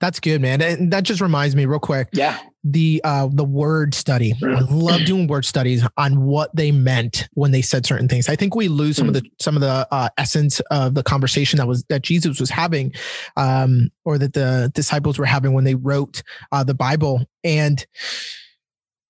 That's 0.00 0.20
good, 0.20 0.40
man. 0.40 0.60
And 0.60 0.92
that 0.92 1.04
just 1.04 1.20
reminds 1.20 1.56
me 1.56 1.66
real 1.66 1.78
quick. 1.78 2.08
Yeah. 2.12 2.38
The 2.62 3.00
uh 3.04 3.28
the 3.32 3.44
word 3.44 3.94
study. 3.94 4.32
I 4.32 4.46
mm. 4.46 4.66
love 4.70 5.06
doing 5.06 5.26
word 5.26 5.46
studies 5.46 5.86
on 5.96 6.20
what 6.20 6.54
they 6.54 6.70
meant 6.70 7.26
when 7.32 7.52
they 7.52 7.62
said 7.62 7.86
certain 7.86 8.06
things. 8.06 8.28
I 8.28 8.36
think 8.36 8.54
we 8.54 8.68
lose 8.68 8.98
some 8.98 9.06
mm. 9.06 9.16
of 9.16 9.22
the 9.22 9.30
some 9.40 9.56
of 9.56 9.62
the 9.62 9.88
uh, 9.90 10.10
essence 10.18 10.60
of 10.70 10.94
the 10.94 11.02
conversation 11.02 11.56
that 11.56 11.66
was 11.66 11.84
that 11.84 12.02
Jesus 12.02 12.38
was 12.38 12.50
having, 12.50 12.92
um, 13.38 13.88
or 14.04 14.18
that 14.18 14.34
the 14.34 14.70
disciples 14.74 15.18
were 15.18 15.24
having 15.24 15.54
when 15.54 15.64
they 15.64 15.74
wrote 15.74 16.22
uh, 16.52 16.62
the 16.62 16.74
Bible. 16.74 17.24
And 17.42 17.86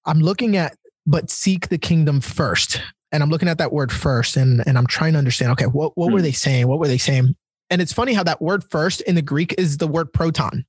I'm 0.07 0.21
looking 0.21 0.57
at 0.57 0.77
but 1.05 1.29
seek 1.29 1.69
the 1.71 1.79
kingdom 1.79 2.21
first. 2.21 2.81
And 3.13 3.23
I'm 3.23 3.31
looking 3.31 3.49
at 3.49 3.59
that 3.59 3.73
word 3.73 3.91
first 3.91 4.37
and, 4.37 4.63
and 4.67 4.79
I'm 4.79 4.87
trying 4.87 5.15
to 5.15 5.19
understand, 5.19 5.53
okay, 5.53 5.67
what, 5.67 5.97
what 5.97 6.11
mm. 6.11 6.15
were 6.15 6.23
they 6.23 6.33
saying? 6.33 6.69
What 6.69 6.79
were 6.79 6.89
they 6.89 6.99
saying? 6.99 7.35
And 7.71 7.81
it's 7.81 7.93
funny 7.93 8.13
how 8.13 8.25
that 8.25 8.43
word 8.43 8.65
first 8.65 9.01
in 9.03 9.15
the 9.15 9.23
Greek 9.23 9.55
is 9.57 9.79
the 9.79 9.87
word 9.87 10.13
proton. 10.13 10.65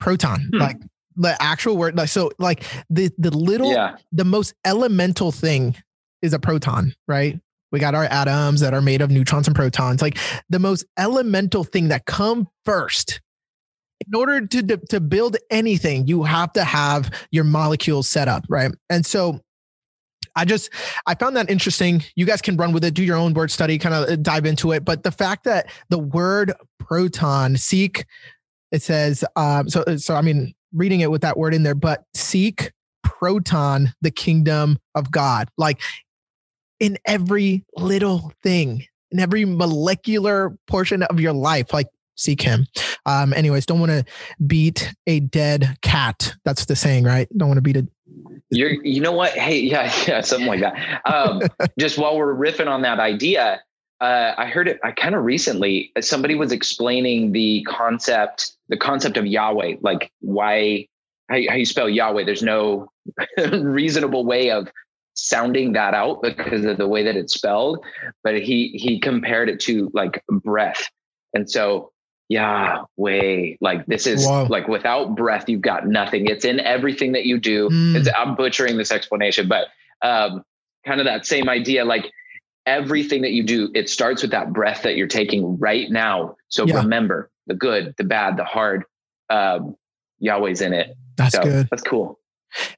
Proton, 0.00 0.48
hmm. 0.52 0.58
like 0.58 0.78
the 1.16 1.36
actual 1.40 1.76
word. 1.76 1.96
Like 1.96 2.08
so, 2.08 2.30
like 2.38 2.64
the 2.88 3.10
the 3.18 3.36
little, 3.36 3.72
yeah. 3.72 3.96
the 4.12 4.24
most 4.24 4.54
elemental 4.64 5.32
thing 5.32 5.76
is 6.22 6.32
a 6.32 6.38
proton, 6.38 6.94
right? 7.06 7.38
We 7.72 7.80
got 7.80 7.94
our 7.94 8.04
atoms 8.04 8.60
that 8.60 8.72
are 8.72 8.80
made 8.80 9.02
of 9.02 9.10
neutrons 9.10 9.46
and 9.46 9.56
protons. 9.56 10.00
Like 10.00 10.16
the 10.48 10.58
most 10.58 10.86
elemental 10.96 11.64
thing 11.64 11.88
that 11.88 12.06
come 12.06 12.48
first. 12.64 13.20
In 14.06 14.14
order 14.14 14.46
to 14.46 14.62
to 14.62 15.00
build 15.00 15.36
anything, 15.50 16.06
you 16.06 16.22
have 16.22 16.52
to 16.52 16.64
have 16.64 17.10
your 17.32 17.44
molecules 17.44 18.08
set 18.08 18.28
up, 18.28 18.44
right? 18.48 18.70
And 18.88 19.04
so 19.04 19.40
I 20.38 20.44
just 20.44 20.70
I 21.06 21.14
found 21.14 21.36
that 21.36 21.50
interesting. 21.50 22.04
You 22.14 22.24
guys 22.24 22.40
can 22.40 22.56
run 22.56 22.72
with 22.72 22.84
it, 22.84 22.94
do 22.94 23.02
your 23.02 23.16
own 23.16 23.34
word 23.34 23.50
study, 23.50 23.76
kind 23.76 23.94
of 23.94 24.08
uh, 24.08 24.16
dive 24.16 24.46
into 24.46 24.72
it. 24.72 24.84
But 24.84 25.02
the 25.02 25.10
fact 25.10 25.44
that 25.44 25.70
the 25.88 25.98
word 25.98 26.52
proton 26.78 27.56
seek, 27.56 28.06
it 28.70 28.82
says 28.82 29.24
um, 29.34 29.68
so. 29.68 29.84
So 29.96 30.14
I 30.14 30.22
mean, 30.22 30.54
reading 30.72 31.00
it 31.00 31.10
with 31.10 31.22
that 31.22 31.36
word 31.36 31.54
in 31.54 31.64
there, 31.64 31.74
but 31.74 32.04
seek 32.14 32.72
proton 33.02 33.92
the 34.00 34.10
kingdom 34.12 34.78
of 34.94 35.10
God, 35.10 35.48
like 35.58 35.80
in 36.78 36.98
every 37.04 37.64
little 37.76 38.32
thing, 38.42 38.84
in 39.10 39.18
every 39.18 39.44
molecular 39.44 40.56
portion 40.68 41.02
of 41.02 41.18
your 41.18 41.32
life, 41.32 41.72
like 41.72 41.88
seek 42.14 42.42
him. 42.42 42.66
Um, 43.06 43.32
anyways, 43.32 43.66
don't 43.66 43.80
want 43.80 43.92
to 43.92 44.04
beat 44.46 44.94
a 45.06 45.20
dead 45.20 45.76
cat. 45.82 46.34
That's 46.44 46.66
the 46.66 46.76
saying, 46.76 47.04
right? 47.04 47.28
Don't 47.36 47.48
want 47.48 47.58
to 47.58 47.62
beat 47.62 47.76
a 47.76 47.88
you're, 48.50 48.84
you 48.84 49.00
know 49.00 49.12
what? 49.12 49.32
Hey, 49.32 49.60
yeah, 49.60 49.92
yeah, 50.06 50.20
something 50.20 50.48
like 50.48 50.60
that. 50.60 51.00
Um, 51.04 51.42
just 51.78 51.98
while 51.98 52.16
we're 52.16 52.34
riffing 52.34 52.68
on 52.68 52.82
that 52.82 52.98
idea, 52.98 53.60
uh, 54.00 54.32
I 54.36 54.46
heard 54.46 54.68
it. 54.68 54.78
I 54.84 54.92
kind 54.92 55.14
of 55.14 55.24
recently 55.24 55.92
somebody 56.00 56.34
was 56.34 56.52
explaining 56.52 57.32
the 57.32 57.64
concept, 57.64 58.52
the 58.68 58.76
concept 58.76 59.16
of 59.16 59.26
Yahweh, 59.26 59.76
like 59.80 60.12
why 60.20 60.86
how, 61.28 61.36
how 61.48 61.56
you 61.56 61.66
spell 61.66 61.88
Yahweh. 61.88 62.24
There's 62.24 62.42
no 62.42 62.90
reasonable 63.50 64.24
way 64.24 64.50
of 64.50 64.68
sounding 65.14 65.72
that 65.72 65.94
out 65.94 66.22
because 66.22 66.64
of 66.64 66.76
the 66.76 66.86
way 66.86 67.02
that 67.02 67.16
it's 67.16 67.34
spelled. 67.34 67.84
But 68.22 68.40
he 68.40 68.68
he 68.80 69.00
compared 69.00 69.48
it 69.48 69.58
to 69.60 69.90
like 69.92 70.22
breath, 70.30 70.88
and 71.34 71.50
so 71.50 71.90
Yahweh. 72.28 73.54
Like 73.60 73.86
this 73.86 74.06
is 74.06 74.26
Whoa. 74.26 74.46
like 74.48 74.68
without 74.68 75.16
breath, 75.16 75.48
you've 75.48 75.62
got 75.62 75.86
nothing. 75.86 76.26
It's 76.26 76.44
in 76.44 76.60
everything 76.60 77.12
that 77.12 77.24
you 77.24 77.38
do. 77.38 77.68
Mm. 77.68 78.08
I'm 78.16 78.34
butchering 78.34 78.76
this 78.76 78.92
explanation, 78.92 79.48
but 79.48 79.68
um, 80.02 80.44
kind 80.86 81.00
of 81.00 81.06
that 81.06 81.26
same 81.26 81.48
idea. 81.48 81.84
Like 81.84 82.10
everything 82.66 83.22
that 83.22 83.32
you 83.32 83.42
do, 83.42 83.70
it 83.74 83.88
starts 83.88 84.22
with 84.22 84.30
that 84.32 84.52
breath 84.52 84.82
that 84.82 84.96
you're 84.96 85.06
taking 85.06 85.58
right 85.58 85.90
now. 85.90 86.36
So 86.48 86.66
yeah. 86.66 86.76
remember 86.76 87.30
the 87.46 87.54
good, 87.54 87.94
the 87.96 88.04
bad, 88.04 88.36
the 88.36 88.44
hard. 88.44 88.84
Um, 89.30 89.76
Yahweh's 90.20 90.60
in 90.60 90.72
it. 90.72 90.96
That's 91.16 91.34
so 91.34 91.42
good. 91.42 91.68
That's 91.70 91.82
cool. 91.82 92.17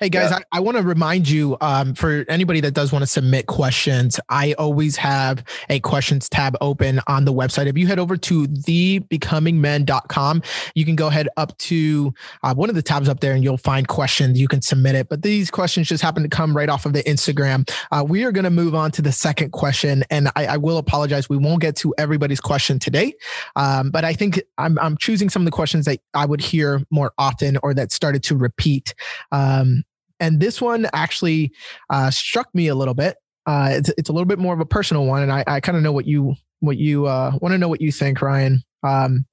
Hey 0.01 0.09
guys, 0.09 0.31
yeah. 0.31 0.39
I, 0.53 0.59
I 0.59 0.61
want 0.61 0.79
to 0.79 0.83
remind 0.83 1.29
you 1.29 1.57
um, 1.61 1.95
for 1.95 2.25
anybody 2.29 2.61
that 2.61 2.73
does 2.73 2.91
want 2.91 3.03
to 3.03 3.07
submit 3.07 3.47
questions, 3.47 4.19
I 4.29 4.55
always 4.55 4.97
have 4.97 5.45
a 5.69 5.79
questions 5.81 6.29
tab 6.29 6.57
open 6.61 7.01
on 7.07 7.25
the 7.25 7.33
website. 7.33 7.67
If 7.67 7.79
you 7.79 7.87
head 7.87 8.01
over 8.01 8.17
to 8.17 8.47
thebecomingmen.com, 8.47 10.43
you 10.75 10.85
can 10.85 10.97
go 10.97 11.07
ahead 11.07 11.29
up 11.37 11.57
to 11.59 12.13
uh, 12.43 12.53
one 12.55 12.69
of 12.69 12.75
the 12.75 12.83
tabs 12.83 13.09
up 13.09 13.21
there 13.21 13.33
and 13.33 13.45
you'll 13.45 13.59
find 13.59 13.87
questions. 13.87 14.41
You 14.41 14.49
can 14.49 14.61
submit 14.61 14.97
it. 14.97 15.09
But 15.09 15.23
these 15.23 15.53
questions 15.53 15.87
just 15.87 16.03
happen 16.03 16.25
to 16.25 16.29
come 16.29 16.57
right 16.57 16.69
off 16.69 16.85
of 16.85 16.93
the 16.93 17.05
Instagram. 17.05 17.71
Uh, 17.93 18.05
we 18.07 18.25
are 18.25 18.33
going 18.33 18.45
to 18.45 18.51
move 18.51 18.75
on 18.75 18.91
to 18.93 19.03
the 19.03 19.13
second 19.13 19.53
question. 19.53 20.03
And 20.11 20.31
I, 20.35 20.47
I, 20.47 20.57
will 20.57 20.79
apologize. 20.79 21.29
We 21.29 21.37
won't 21.37 21.61
get 21.61 21.77
to 21.77 21.95
everybody's 21.97 22.41
question 22.41 22.79
today. 22.79 23.15
Um, 23.55 23.91
but 23.91 24.05
I 24.05 24.15
think 24.15 24.43
I'm, 24.59 24.79
I'm 24.79 24.97
choosing 24.97 25.31
some 25.31 25.43
of 25.43 25.45
the 25.45 25.53
questions 25.53 25.85
that 25.85 26.01
I 26.15 26.27
would 26.27 26.41
hear 26.41 26.83
more 26.91 27.13
often 27.19 27.57
or 27.63 27.73
that 27.75 27.93
started 27.93 28.23
to 28.25 28.37
repeat. 28.37 28.95
Uh, 29.31 29.60
um, 29.61 29.85
and 30.19 30.41
this 30.41 30.61
one 30.61 30.87
actually 30.93 31.53
uh, 31.89 32.11
struck 32.11 32.55
me 32.55 32.69
a 32.69 32.75
little 32.75 32.95
bit. 32.95 33.17
Uh, 33.47 33.71
it's, 33.73 33.91
it's 33.97 34.09
a 34.09 34.13
little 34.13 34.27
bit 34.27 34.39
more 34.39 34.55
of 34.55 34.61
a 34.61 34.67
personal 34.67 35.07
one, 35.07 35.23
and 35.23 35.33
I, 35.33 35.45
I 35.47 35.61
kind 35.61 35.77
of 35.77 35.83
know 35.83 35.93
what 35.93 36.07
you 36.07 36.35
what 36.61 36.77
you 36.77 37.07
uh, 37.07 37.33
want 37.41 37.53
to 37.53 37.59
know 37.59 37.69
what 37.69 37.81
you 37.81 37.91
think, 37.91 38.21
Ryan. 38.21 38.63
Um, 38.83 39.25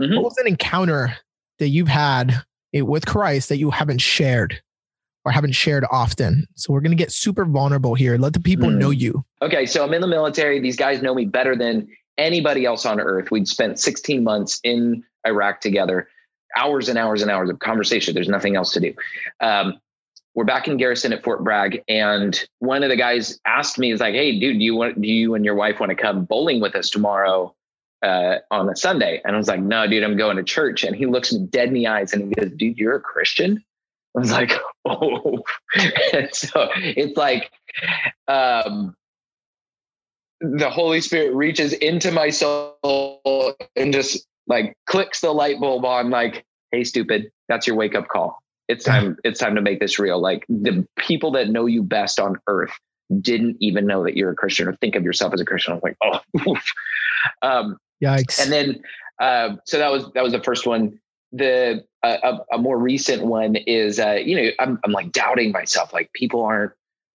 mm-hmm. 0.00 0.14
What 0.14 0.24
was 0.24 0.38
an 0.38 0.46
encounter 0.46 1.14
that 1.58 1.68
you've 1.68 1.88
had 1.88 2.42
with 2.72 3.04
Christ 3.04 3.50
that 3.50 3.58
you 3.58 3.70
haven't 3.70 4.00
shared 4.00 4.60
or 5.26 5.32
haven't 5.32 5.52
shared 5.52 5.84
often? 5.90 6.46
So 6.56 6.72
we're 6.72 6.80
going 6.80 6.96
to 6.96 7.02
get 7.02 7.12
super 7.12 7.44
vulnerable 7.44 7.94
here. 7.94 8.16
Let 8.16 8.32
the 8.32 8.40
people 8.40 8.70
mm. 8.70 8.78
know 8.78 8.88
you. 8.88 9.22
Okay, 9.42 9.66
so 9.66 9.84
I'm 9.84 9.92
in 9.92 10.00
the 10.00 10.06
military. 10.06 10.60
These 10.60 10.76
guys 10.76 11.02
know 11.02 11.14
me 11.14 11.26
better 11.26 11.54
than 11.54 11.88
anybody 12.16 12.64
else 12.64 12.86
on 12.86 13.00
earth. 13.00 13.30
We'd 13.30 13.46
spent 13.46 13.78
16 13.78 14.24
months 14.24 14.60
in 14.64 15.04
Iraq 15.26 15.60
together 15.60 16.08
hours 16.56 16.88
and 16.88 16.98
hours 16.98 17.22
and 17.22 17.30
hours 17.30 17.50
of 17.50 17.58
conversation. 17.58 18.14
There's 18.14 18.28
nothing 18.28 18.56
else 18.56 18.72
to 18.72 18.80
do. 18.80 18.94
Um, 19.40 19.80
we're 20.34 20.44
back 20.44 20.66
in 20.66 20.78
garrison 20.78 21.12
at 21.12 21.22
Fort 21.22 21.44
Bragg, 21.44 21.82
and 21.88 22.42
one 22.60 22.82
of 22.82 22.88
the 22.88 22.96
guys 22.96 23.38
asked 23.46 23.78
me, 23.78 23.92
"Is 23.92 24.00
like, 24.00 24.14
hey, 24.14 24.38
dude, 24.38 24.58
do 24.58 24.64
you 24.64 24.74
want 24.74 25.00
do 25.00 25.08
you 25.08 25.34
and 25.34 25.44
your 25.44 25.54
wife 25.54 25.78
want 25.78 25.90
to 25.90 25.96
come 25.96 26.24
bowling 26.24 26.60
with 26.60 26.74
us 26.74 26.88
tomorrow 26.88 27.54
uh, 28.02 28.36
on 28.50 28.68
a 28.70 28.76
Sunday?" 28.76 29.20
And 29.24 29.34
I 29.34 29.38
was 29.38 29.48
like, 29.48 29.60
"No, 29.60 29.86
dude, 29.86 30.02
I'm 30.02 30.16
going 30.16 30.36
to 30.36 30.42
church." 30.42 30.84
And 30.84 30.96
he 30.96 31.06
looks 31.06 31.32
me 31.32 31.46
dead 31.50 31.68
in 31.68 31.74
the 31.74 31.86
eyes 31.86 32.12
and 32.12 32.22
he 32.22 32.34
goes, 32.34 32.50
"Dude, 32.56 32.78
you're 32.78 32.96
a 32.96 33.00
Christian." 33.00 33.62
I 34.16 34.20
was 34.20 34.32
like, 34.32 34.52
"Oh," 34.84 35.42
and 36.12 36.34
so 36.34 36.68
it's 36.74 37.16
like. 37.16 37.50
Um, 38.28 38.96
the 40.42 40.68
Holy 40.68 41.00
Spirit 41.00 41.34
reaches 41.34 41.72
into 41.72 42.10
my 42.10 42.28
soul 42.28 43.54
and 43.76 43.92
just 43.92 44.26
like 44.46 44.76
clicks 44.86 45.20
the 45.20 45.32
light 45.32 45.60
bulb 45.60 45.84
on 45.84 46.10
like 46.10 46.44
hey 46.70 46.84
stupid 46.84 47.30
that's 47.48 47.66
your 47.66 47.76
wake 47.76 47.94
up 47.94 48.08
call. 48.08 48.42
It's 48.68 48.84
time 48.84 49.16
it's 49.24 49.38
time 49.38 49.54
to 49.54 49.60
make 49.60 49.80
this 49.80 49.98
real. 49.98 50.20
Like 50.20 50.44
the 50.48 50.86
people 50.98 51.30
that 51.32 51.48
know 51.48 51.66
you 51.66 51.82
best 51.82 52.18
on 52.18 52.38
earth 52.48 52.72
didn't 53.20 53.56
even 53.60 53.86
know 53.86 54.02
that 54.04 54.16
you're 54.16 54.30
a 54.30 54.34
christian 54.34 54.66
or 54.66 54.74
think 54.76 54.94
of 54.94 55.04
yourself 55.04 55.34
as 55.34 55.40
a 55.40 55.44
christian. 55.44 55.72
I 55.72 55.74
was 55.76 55.82
like 55.82 55.96
oh 56.02 56.56
um 57.42 57.76
yikes. 58.02 58.42
and 58.42 58.50
then 58.50 58.82
uh, 59.22 59.56
so 59.66 59.78
that 59.78 59.90
was 59.92 60.10
that 60.14 60.24
was 60.24 60.32
the 60.32 60.42
first 60.42 60.66
one. 60.66 60.98
The 61.30 61.84
uh, 62.02 62.16
a, 62.50 62.56
a, 62.56 62.58
more 62.58 62.76
recent 62.76 63.24
one 63.24 63.56
is 63.56 64.00
uh, 64.00 64.18
you 64.22 64.36
know 64.36 64.50
I'm, 64.58 64.78
I'm 64.84 64.92
like 64.92 65.12
doubting 65.12 65.52
myself. 65.52 65.92
Like 65.92 66.12
people 66.12 66.42
aren't 66.42 66.72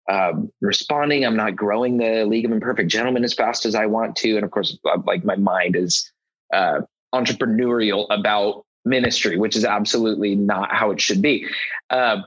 um, 0.10 0.52
responding. 0.62 1.26
I'm 1.26 1.38
not 1.38 1.56
growing 1.56 1.98
the 1.98 2.26
league 2.26 2.46
of 2.46 2.52
imperfect 2.52 2.92
gentlemen 2.92 3.24
as 3.24 3.34
fast 3.34 3.66
as 3.66 3.74
i 3.74 3.86
want 3.86 4.18
to. 4.18 4.36
And 4.36 4.44
of 4.44 4.52
course 4.52 4.78
uh, 4.86 4.98
like 5.06 5.24
my 5.24 5.38
mind 5.38 5.76
is 5.78 6.12
uh, 6.54 6.82
entrepreneurial 7.14 8.08
about 8.10 8.66
ministry, 8.86 9.38
which 9.38 9.56
is 9.56 9.66
absolutely 9.66 10.36
not 10.36 10.74
how 10.74 10.92
it 10.92 11.00
should 11.00 11.22
be. 11.22 11.48
Uh, 11.90 12.22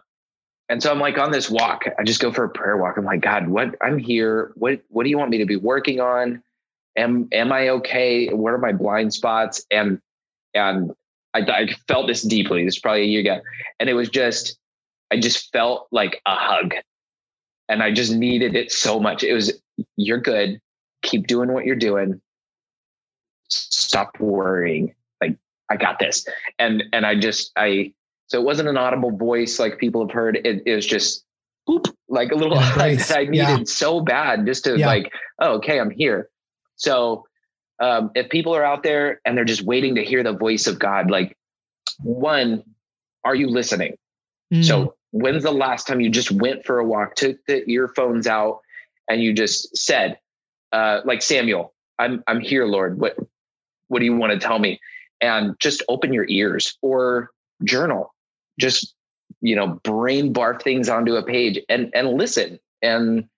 and 0.69 0.83
so 0.83 0.91
I'm 0.91 0.99
like 0.99 1.19
on 1.19 1.31
this 1.31 1.51
walk. 1.51 1.85
I 1.99 2.03
just 2.03 2.21
go 2.21 2.33
for 2.33 2.45
a 2.45 2.49
prayer 2.49 2.77
walk. 2.77 2.97
I'm 2.97 3.05
like, 3.05 3.21
God, 3.21 3.49
what 3.49 3.75
I'm 3.81 3.99
here. 3.99 4.53
What 4.57 4.81
what 4.89 5.05
do 5.05 5.11
you 5.11 5.19
want 5.19 5.31
me 5.31 5.39
to 5.39 5.47
be 5.47 5.57
working 5.57 6.01
on? 6.01 6.43
Am 6.97 7.29
am 7.33 7.53
I 7.53 7.69
okay? 7.69 8.29
What 8.33 8.53
are 8.53 8.59
my 8.59 8.73
blind 8.73 9.15
spots? 9.15 9.65
And 9.71 10.01
and 10.55 10.93
I, 11.35 11.41
I 11.41 11.69
felt 11.87 12.09
this 12.09 12.23
deeply. 12.23 12.65
This 12.65 12.77
is 12.77 12.81
probably 12.81 13.03
a 13.03 13.07
year 13.07 13.21
ago, 13.21 13.41
and 13.79 13.89
it 13.89 13.95
was 13.95 14.09
just 14.09 14.59
I 15.13 15.21
just 15.21 15.53
felt 15.53 15.87
like 15.93 16.21
a 16.27 16.35
hug, 16.35 16.75
and 17.69 17.83
I 17.83 17.93
just 17.93 18.13
needed 18.13 18.57
it 18.57 18.73
so 18.73 18.99
much. 18.99 19.23
It 19.23 19.35
was 19.35 19.53
you're 19.97 20.21
good. 20.21 20.61
Keep 21.03 21.29
doing 21.29 21.53
what 21.53 21.65
you're 21.65 21.77
doing 21.77 22.21
stop 23.49 24.19
worrying. 24.19 24.95
Like 25.21 25.37
I 25.71 25.77
got 25.77 25.99
this. 25.99 26.27
And 26.59 26.85
and 26.93 27.07
I 27.07 27.19
just 27.19 27.53
I 27.57 27.93
so 28.29 28.41
it 28.41 28.45
wasn't 28.45 28.69
an 28.69 28.77
audible 28.77 29.13
voice 29.17 29.59
like 29.59 29.79
people 29.79 30.05
have 30.05 30.13
heard. 30.13 30.37
It, 30.45 30.63
it 30.67 30.75
was 30.75 30.87
just 30.87 31.25
boop, 31.69 31.93
like 32.09 32.33
a 32.33 32.35
little 32.35 32.57
like 32.57 33.11
I 33.17 33.25
needed 33.25 33.35
yeah. 33.35 33.59
so 33.65 34.01
bad 34.01 34.47
just 34.47 34.65
to 34.65 34.79
yeah. 34.79 34.87
like, 34.87 35.13
oh, 35.41 35.55
okay, 35.57 35.81
I'm 35.81 35.91
here. 35.91 36.29
So 36.77 37.27
um, 37.81 38.11
if 38.15 38.29
people 38.31 38.55
are 38.55 38.65
out 38.65 38.83
there 38.83 39.21
and 39.25 39.37
they're 39.37 39.45
just 39.45 39.63
waiting 39.63 39.95
to 39.97 40.05
hear 40.05 40.23
the 40.23 40.33
voice 40.33 40.67
of 40.67 40.79
God, 40.79 41.11
like 41.11 41.37
one, 42.01 42.63
are 43.25 43.35
you 43.35 43.49
listening? 43.49 43.97
Mm. 44.53 44.65
So 44.65 44.95
when's 45.11 45.43
the 45.43 45.53
last 45.53 45.87
time 45.87 46.01
you 46.01 46.11
just 46.11 46.31
went 46.31 46.65
for 46.65 46.79
a 46.79 46.85
walk, 46.85 47.15
took 47.15 47.37
the 47.47 47.69
earphones 47.69 48.27
out, 48.27 48.61
and 49.09 49.23
you 49.23 49.33
just 49.33 49.77
said, 49.77 50.19
uh, 50.73 51.01
like 51.05 51.23
Samuel, 51.23 51.75
I'm 51.99 52.23
I'm 52.27 52.41
here, 52.41 52.67
Lord. 52.67 52.99
What 52.99 53.17
what 53.89 54.01
do 54.01 54.05
you 54.05 54.17
want 54.17 54.33
to 54.33 54.39
tell 54.39 54.59
me? 54.59 54.81
and 55.21 55.59
just 55.61 55.83
open 55.89 56.13
your 56.13 56.27
ears 56.29 56.77
or 56.83 57.31
journal. 57.65 58.15
Just, 58.59 58.95
you 59.41 59.57
know, 59.57 59.81
brain 59.83 60.33
barf 60.33 60.63
things 60.63 60.89
onto 60.89 61.15
a 61.17 61.23
page 61.23 61.59
and 61.69 61.91
and 61.95 62.09
listen. 62.15 62.59
And, 62.83 63.29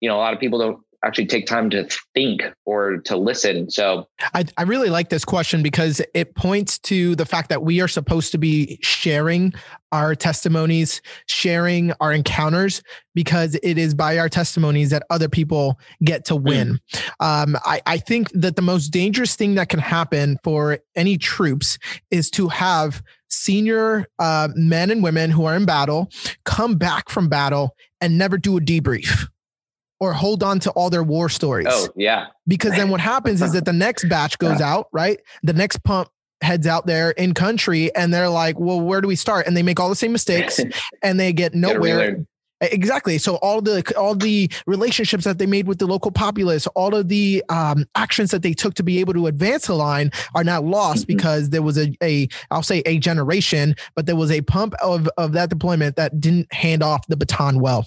you 0.00 0.08
know, 0.08 0.16
a 0.16 0.18
lot 0.18 0.34
of 0.34 0.40
people 0.40 0.58
don't 0.58 0.82
actually 1.04 1.26
take 1.26 1.46
time 1.46 1.70
to 1.70 1.88
think 2.14 2.42
or 2.64 2.98
to 2.98 3.16
listen. 3.16 3.70
So 3.70 4.08
I, 4.34 4.44
I 4.56 4.62
really 4.62 4.90
like 4.90 5.10
this 5.10 5.24
question 5.24 5.62
because 5.62 6.02
it 6.14 6.34
points 6.34 6.78
to 6.80 7.14
the 7.14 7.26
fact 7.26 7.48
that 7.50 7.62
we 7.62 7.80
are 7.80 7.88
supposed 7.88 8.32
to 8.32 8.38
be 8.38 8.78
sharing 8.82 9.54
our 9.92 10.14
testimonies, 10.14 11.00
sharing 11.26 11.92
our 12.00 12.12
encounters, 12.12 12.82
because 13.14 13.58
it 13.62 13.78
is 13.78 13.94
by 13.94 14.18
our 14.18 14.28
testimonies 14.28 14.90
that 14.90 15.04
other 15.08 15.28
people 15.28 15.78
get 16.04 16.24
to 16.26 16.36
win. 16.36 16.80
Mm. 16.92 17.10
Um, 17.20 17.56
I, 17.64 17.80
I 17.86 17.98
think 17.98 18.30
that 18.32 18.56
the 18.56 18.62
most 18.62 18.88
dangerous 18.88 19.34
thing 19.36 19.54
that 19.54 19.68
can 19.68 19.80
happen 19.80 20.38
for 20.42 20.78
any 20.94 21.16
troops 21.16 21.78
is 22.10 22.30
to 22.32 22.48
have 22.48 23.02
senior 23.30 24.06
uh, 24.18 24.48
men 24.54 24.90
and 24.90 25.02
women 25.02 25.30
who 25.30 25.44
are 25.44 25.56
in 25.56 25.64
battle 25.64 26.10
come 26.44 26.76
back 26.76 27.08
from 27.08 27.28
battle 27.28 27.74
and 28.00 28.18
never 28.18 28.36
do 28.36 28.56
a 28.56 28.60
debrief 28.60 29.28
or 30.00 30.12
hold 30.12 30.42
on 30.42 30.60
to 30.60 30.70
all 30.70 30.90
their 30.90 31.02
war 31.02 31.28
stories. 31.28 31.66
Oh, 31.68 31.88
yeah. 31.96 32.26
Because 32.46 32.72
then 32.72 32.88
what 32.88 33.00
happens 33.00 33.42
is 33.42 33.52
that 33.52 33.64
the 33.64 33.72
next 33.72 34.08
batch 34.08 34.38
goes 34.38 34.60
yeah. 34.60 34.72
out, 34.72 34.88
right? 34.92 35.20
The 35.42 35.52
next 35.52 35.82
pump 35.82 36.08
heads 36.40 36.66
out 36.66 36.86
there 36.86 37.10
in 37.12 37.34
country 37.34 37.94
and 37.94 38.14
they're 38.14 38.28
like, 38.28 38.58
well, 38.58 38.80
where 38.80 39.00
do 39.00 39.08
we 39.08 39.16
start? 39.16 39.46
And 39.46 39.56
they 39.56 39.62
make 39.62 39.80
all 39.80 39.88
the 39.88 39.96
same 39.96 40.12
mistakes 40.12 40.60
and 41.02 41.18
they 41.18 41.32
get 41.32 41.54
nowhere. 41.54 42.24
Exactly. 42.60 43.18
So 43.18 43.36
all 43.36 43.60
the 43.60 43.84
all 43.96 44.16
the 44.16 44.50
relationships 44.66 45.22
that 45.24 45.38
they 45.38 45.46
made 45.46 45.68
with 45.68 45.78
the 45.78 45.86
local 45.86 46.10
populace, 46.10 46.66
all 46.68 46.92
of 46.94 47.06
the 47.06 47.44
um, 47.50 47.86
actions 47.94 48.32
that 48.32 48.42
they 48.42 48.52
took 48.52 48.74
to 48.74 48.82
be 48.82 48.98
able 48.98 49.12
to 49.12 49.28
advance 49.28 49.68
the 49.68 49.74
line 49.74 50.10
are 50.34 50.42
now 50.42 50.60
lost 50.60 51.02
mm-hmm. 51.02 51.16
because 51.16 51.50
there 51.50 51.62
was 51.62 51.78
a 51.78 51.94
a 52.02 52.26
I'll 52.50 52.64
say 52.64 52.82
a 52.84 52.98
generation, 52.98 53.76
but 53.94 54.06
there 54.06 54.16
was 54.16 54.32
a 54.32 54.40
pump 54.40 54.74
of 54.82 55.08
of 55.16 55.32
that 55.32 55.50
deployment 55.50 55.94
that 55.96 56.20
didn't 56.20 56.52
hand 56.52 56.82
off 56.82 57.06
the 57.06 57.16
baton 57.16 57.60
well. 57.60 57.86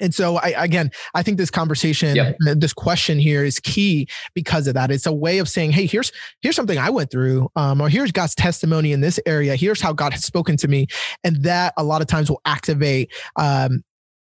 And 0.00 0.14
so 0.14 0.36
I 0.36 0.54
again, 0.56 0.90
I 1.14 1.22
think 1.22 1.38
this 1.38 1.50
conversation, 1.50 2.16
yep. 2.16 2.36
this 2.40 2.72
question 2.72 3.18
here 3.18 3.44
is 3.44 3.60
key 3.60 4.08
because 4.34 4.66
of 4.66 4.74
that. 4.74 4.90
It's 4.90 5.06
a 5.06 5.12
way 5.12 5.38
of 5.38 5.48
saying, 5.48 5.72
hey, 5.72 5.86
here's 5.86 6.12
here's 6.42 6.56
something 6.56 6.78
I 6.78 6.90
went 6.90 7.10
through, 7.10 7.50
um, 7.56 7.80
or 7.80 7.88
here's 7.88 8.12
God's 8.12 8.34
testimony 8.34 8.92
in 8.92 9.00
this 9.00 9.20
area. 9.26 9.56
Here's 9.56 9.80
how 9.80 9.92
God 9.92 10.12
has 10.12 10.24
spoken 10.24 10.56
to 10.58 10.68
me, 10.68 10.86
and 11.22 11.42
that 11.44 11.74
a 11.76 11.84
lot 11.84 12.02
of 12.02 12.08
times 12.08 12.30
will 12.30 12.40
activate, 12.44 13.12
um, 13.36 13.82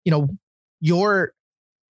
you 0.06 0.12
know, 0.12 0.30
your 0.80 1.34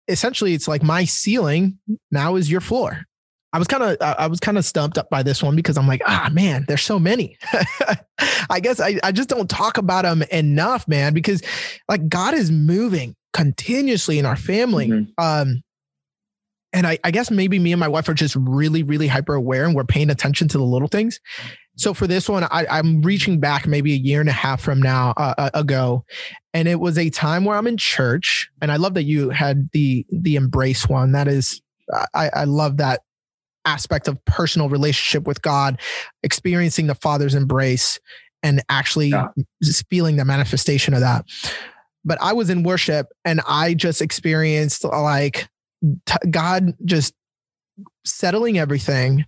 essentially 0.09 0.55
it's 0.55 0.69
like 0.69 0.83
my 0.83 1.05
ceiling 1.05 1.79
now 2.11 2.37
is 2.37 2.51
your 2.51 2.61
floor. 2.61 3.05
I 3.53 3.59
was 3.59 3.69
kind 3.69 3.85
of 3.85 3.97
I 4.01 4.27
was 4.27 4.41
kind 4.41 4.59
of 4.59 4.65
stumped 4.65 4.99
up 4.99 5.09
by 5.11 5.23
this 5.23 5.41
one 5.41 5.55
because 5.55 5.79
I'm 5.79 5.87
like, 5.87 6.03
ah 6.07 6.29
man, 6.33 6.65
there's 6.67 6.83
so 6.83 6.99
many. 6.99 7.39
I 8.51 8.59
guess 8.61 8.81
I, 8.81 8.99
I 9.05 9.13
just 9.13 9.29
don't 9.29 9.49
talk 9.49 9.79
about 9.79 10.03
them 10.03 10.23
enough, 10.33 10.89
man, 10.89 11.15
because 11.15 11.41
like 11.89 12.09
God 12.09 12.35
is 12.35 12.51
moving 12.51 13.15
continuously 13.35 14.19
in 14.19 14.25
our 14.25 14.37
family. 14.37 14.89
Mm-hmm. 14.89 15.23
Um, 15.23 15.63
and 16.73 16.87
I, 16.87 16.99
I, 17.05 17.11
guess 17.11 17.31
maybe 17.31 17.59
me 17.59 17.73
and 17.73 17.79
my 17.79 17.89
wife 17.89 18.09
are 18.09 18.15
just 18.15 18.35
really, 18.37 18.83
really 18.83 19.07
hyper 19.07 19.35
aware 19.35 19.65
and 19.65 19.77
we're 19.77 19.85
paying 19.85 20.11
attention 20.11 20.49
to 20.49 20.59
the 20.59 20.65
little 20.65 20.89
things. 20.89 21.21
So 21.77 21.93
for 21.95 22.07
this 22.07 22.29
one, 22.29 22.45
I, 22.45 22.79
am 22.79 23.03
reaching 23.03 23.41
back 23.41 23.67
maybe 23.67 23.93
a 23.93 23.97
year 23.97 24.21
and 24.21 24.29
a 24.29 24.33
half 24.33 24.61
from 24.61 24.81
now 24.81 25.13
uh, 25.17 25.35
uh, 25.37 25.51
ago, 25.55 26.05
and 26.53 26.69
it 26.69 26.79
was 26.79 26.97
a 26.97 27.11
time 27.11 27.45
where 27.45 27.57
I'm 27.57 27.67
in 27.67 27.77
church, 27.77 28.49
and 28.63 28.71
I 28.71 28.77
love 28.77 28.95
that 28.95 29.03
you 29.03 29.31
had 29.31 29.71
the 29.73 30.07
the 30.09 30.37
embrace 30.37 30.89
one. 30.89 31.11
That 31.13 31.27
is, 31.27 31.61
I, 32.15 32.31
I 32.33 32.45
love 32.45 32.77
that 32.77 33.01
aspect 33.65 34.07
of 34.07 34.25
personal 34.25 34.69
relationship 34.69 35.27
with 35.27 35.43
God, 35.43 35.81
experiencing 36.23 36.87
the 36.87 36.95
Father's 36.95 37.35
embrace, 37.35 37.99
and 38.45 38.63
actually 38.69 39.09
yeah. 39.09 39.27
feeling 39.91 40.17
the 40.17 40.25
manifestation 40.25 40.95
of 40.95 41.01
that 41.01 41.25
but 42.05 42.19
I 42.21 42.33
was 42.33 42.51
in 42.51 42.63
worship 42.63 43.09
and 43.25 43.41
I 43.47 43.75
just 43.75 44.01
experienced 44.03 44.85
like 44.85 45.49
t- 46.07 46.31
God 46.31 46.75
just 46.85 47.15
settling 48.05 48.59
everything 48.59 49.25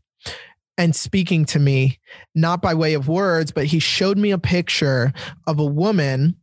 and 0.79 0.95
speaking 0.95 1.45
to 1.47 1.59
me, 1.59 1.99
not 2.35 2.61
by 2.61 2.75
way 2.75 2.95
of 2.95 3.09
words, 3.09 3.51
but 3.51 3.65
he 3.65 3.79
showed 3.79 4.19
me 4.19 4.31
a 4.31 4.39
picture 4.39 5.13
of 5.47 5.59
a 5.59 5.65
woman 5.65 6.37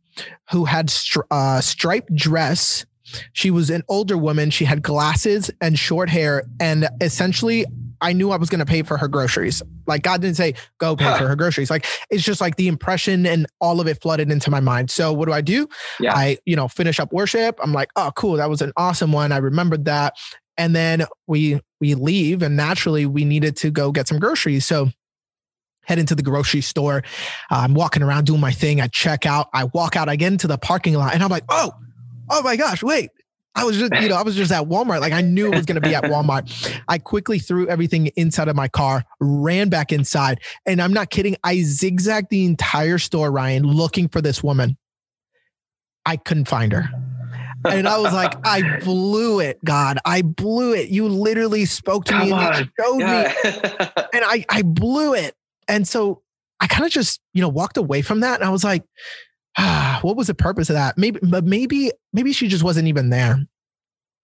who 0.50 0.64
had 0.64 0.88
stri- 0.88 1.26
uh, 1.30 1.60
striped 1.60 2.14
dress. 2.14 2.84
She 3.32 3.50
was 3.50 3.70
an 3.70 3.82
older 3.88 4.18
woman. 4.18 4.50
She 4.50 4.64
had 4.64 4.82
glasses 4.82 5.50
and 5.60 5.78
short 5.78 6.08
hair. 6.08 6.44
And 6.58 6.88
essentially, 7.00 7.64
I 8.00 8.12
knew 8.12 8.30
I 8.30 8.36
was 8.36 8.48
going 8.50 8.60
to 8.60 8.66
pay 8.66 8.82
for 8.82 8.96
her 8.96 9.08
groceries. 9.08 9.62
Like 9.86 10.02
God 10.02 10.20
didn't 10.20 10.36
say, 10.36 10.54
go 10.78 10.96
pay 10.96 11.04
huh. 11.04 11.18
for 11.18 11.28
her 11.28 11.36
groceries. 11.36 11.70
Like 11.70 11.86
it's 12.10 12.22
just 12.22 12.40
like 12.40 12.56
the 12.56 12.68
impression 12.68 13.26
and 13.26 13.46
all 13.60 13.80
of 13.80 13.86
it 13.86 14.00
flooded 14.00 14.30
into 14.30 14.50
my 14.50 14.60
mind. 14.60 14.90
So 14.90 15.12
what 15.12 15.26
do 15.26 15.32
I 15.32 15.40
do? 15.40 15.68
Yeah. 16.00 16.14
I, 16.14 16.38
you 16.44 16.56
know, 16.56 16.68
finish 16.68 17.00
up 17.00 17.12
worship. 17.12 17.58
I'm 17.62 17.72
like, 17.72 17.90
oh, 17.96 18.12
cool. 18.16 18.36
That 18.36 18.50
was 18.50 18.62
an 18.62 18.72
awesome 18.76 19.12
one. 19.12 19.32
I 19.32 19.38
remembered 19.38 19.84
that. 19.86 20.14
And 20.56 20.74
then 20.74 21.04
we, 21.26 21.60
we 21.80 21.94
leave 21.94 22.42
and 22.42 22.56
naturally 22.56 23.06
we 23.06 23.24
needed 23.24 23.56
to 23.58 23.70
go 23.70 23.90
get 23.92 24.08
some 24.08 24.18
groceries. 24.18 24.64
So 24.64 24.90
head 25.84 25.98
into 25.98 26.14
the 26.14 26.22
grocery 26.22 26.60
store. 26.60 27.02
Uh, 27.50 27.56
I'm 27.56 27.74
walking 27.74 28.02
around 28.02 28.24
doing 28.24 28.40
my 28.40 28.52
thing. 28.52 28.80
I 28.80 28.86
check 28.88 29.26
out. 29.26 29.48
I 29.52 29.64
walk 29.64 29.96
out. 29.96 30.08
I 30.08 30.16
get 30.16 30.32
into 30.32 30.46
the 30.46 30.58
parking 30.58 30.94
lot 30.94 31.14
and 31.14 31.22
I'm 31.22 31.30
like, 31.30 31.44
oh, 31.48 31.72
oh 32.30 32.42
my 32.42 32.56
gosh, 32.56 32.82
wait, 32.82 33.10
I 33.56 33.64
was 33.64 33.78
just, 33.78 33.92
you 34.00 34.08
know, 34.08 34.16
I 34.16 34.22
was 34.22 34.34
just 34.34 34.50
at 34.50 34.64
Walmart. 34.64 35.00
Like 35.00 35.12
I 35.12 35.20
knew 35.20 35.46
it 35.46 35.54
was 35.54 35.64
going 35.64 35.80
to 35.80 35.86
be 35.86 35.94
at 35.94 36.04
Walmart. 36.04 36.80
I 36.88 36.98
quickly 36.98 37.38
threw 37.38 37.68
everything 37.68 38.08
inside 38.16 38.48
of 38.48 38.56
my 38.56 38.68
car, 38.68 39.04
ran 39.20 39.68
back 39.68 39.92
inside. 39.92 40.40
And 40.66 40.82
I'm 40.82 40.92
not 40.92 41.10
kidding. 41.10 41.36
I 41.44 41.62
zigzagged 41.62 42.30
the 42.30 42.44
entire 42.44 42.98
store, 42.98 43.30
Ryan, 43.30 43.64
looking 43.64 44.08
for 44.08 44.20
this 44.20 44.42
woman. 44.42 44.76
I 46.04 46.16
couldn't 46.16 46.48
find 46.48 46.72
her. 46.72 46.88
And 47.66 47.88
I 47.88 47.98
was 47.98 48.12
like, 48.12 48.34
I 48.44 48.78
blew 48.80 49.40
it, 49.40 49.64
God. 49.64 49.98
I 50.04 50.22
blew 50.22 50.74
it. 50.74 50.90
You 50.90 51.08
literally 51.08 51.64
spoke 51.64 52.04
to 52.06 52.12
Come 52.12 52.28
me 52.28 52.32
and 52.32 52.58
you 52.58 52.72
showed 52.78 53.00
yeah. 53.00 53.32
me. 53.44 53.50
And 54.12 54.24
I, 54.24 54.44
I 54.48 54.62
blew 54.62 55.14
it. 55.14 55.34
And 55.66 55.88
so 55.88 56.22
I 56.60 56.66
kind 56.66 56.84
of 56.84 56.92
just, 56.92 57.20
you 57.32 57.40
know, 57.40 57.48
walked 57.48 57.76
away 57.76 58.02
from 58.02 58.20
that. 58.20 58.38
And 58.40 58.44
I 58.44 58.50
was 58.50 58.64
like, 58.64 58.84
what 60.02 60.16
was 60.16 60.26
the 60.26 60.34
purpose 60.34 60.70
of 60.70 60.74
that? 60.74 60.98
Maybe, 60.98 61.20
but 61.22 61.44
maybe, 61.44 61.90
maybe 62.12 62.32
she 62.32 62.48
just 62.48 62.64
wasn't 62.64 62.88
even 62.88 63.10
there. 63.10 63.46